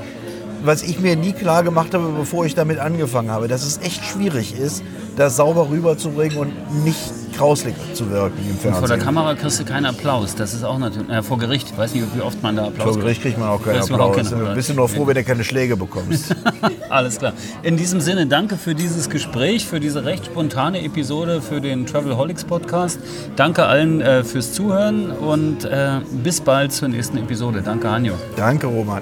was 0.64 0.82
ich 0.82 1.00
mir 1.00 1.16
nie 1.16 1.34
klar 1.34 1.62
gemacht 1.62 1.94
habe, 1.94 2.10
bevor 2.18 2.48
ich 2.48 2.56
damit 2.56 2.80
angefangen 2.80 3.30
habe, 3.30 3.48
dass 3.48 3.64
es 3.64 3.78
echt 3.78 4.04
schwierig 4.04 4.58
ist, 4.58 4.84
das 5.18 5.36
sauber 5.36 5.70
rüberzubringen 5.70 6.40
und 6.40 6.84
nicht 6.84 7.14
grauslig 7.36 7.76
zu 7.94 8.10
wirken 8.10 8.38
im 8.40 8.58
Fernsehen. 8.58 8.76
Vor 8.76 8.88
der 8.88 8.98
Kamera 8.98 9.34
kriegst 9.36 9.60
du 9.60 9.66
keinen 9.66 9.86
Applaus. 9.86 10.36
Das 10.36 10.54
ist 10.54 10.64
auch 10.64 10.78
natürlich. 10.78 11.10
Äh, 11.10 11.24
vor 11.24 11.38
Gericht, 11.38 11.70
ich 11.72 11.78
weiß 11.78 11.94
nicht, 11.94 12.06
wie 12.16 12.22
oft 12.22 12.42
man 12.44 12.56
da 12.56 12.68
Applaus 12.68 12.94
Vor 12.94 13.00
Gericht 13.02 13.22
kriegt 13.22 13.38
man 13.38 13.50
auch 13.50 13.62
keinen 13.64 13.76
Kriegst 13.76 13.90
du 13.90 13.96
auch 13.96 14.10
Applaus. 14.10 14.30
keinen 14.32 14.46
Du 14.46 14.54
bist 14.56 14.70
du 14.70 14.74
nur 14.74 14.90
froh, 14.90 15.08
wenn 15.08 15.16
du 15.16 15.24
keine 15.24 15.44
Schläge 15.44 15.78
bekommst. 15.78 16.36
Alles 16.90 17.18
klar. 17.18 17.34
In 17.64 17.78
diesem 17.78 18.02
Sinne, 18.02 18.28
danke 18.28 18.58
für 18.58 18.76
dieses 18.76 19.10
Gespräch, 19.10 19.66
für 19.66 19.80
diese 19.80 20.06
recht 20.06 20.26
spontane 20.28 20.84
Episode 20.84 21.42
für 21.42 21.62
den 21.62 21.86
Travelholics 21.86 22.44
Podcast. 22.44 23.00
Danke 23.36 23.66
allen 23.66 24.02
äh, 24.02 24.24
fürs 24.24 24.54
Zuhören 24.54 25.12
und 25.12 25.66
äh, 25.66 26.00
bis 26.24 26.42
bald 26.42 26.72
zur 26.72 26.90
nächsten 26.90 27.18
Episode. 27.18 27.62
Danke, 27.62 27.90
Hanjo. 27.90 28.14
Danke, 28.36 28.68
Roman. 28.68 29.02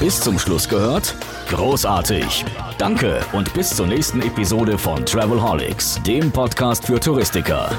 Bis 0.00 0.20
zum 0.20 0.38
Schluss 0.38 0.68
gehört? 0.68 1.14
Großartig. 1.48 2.44
Danke 2.82 3.20
und 3.32 3.54
bis 3.54 3.76
zur 3.76 3.86
nächsten 3.86 4.20
Episode 4.22 4.76
von 4.76 5.06
Travelholics, 5.06 6.02
dem 6.02 6.32
Podcast 6.32 6.84
für 6.84 6.98
Touristiker. 6.98 7.70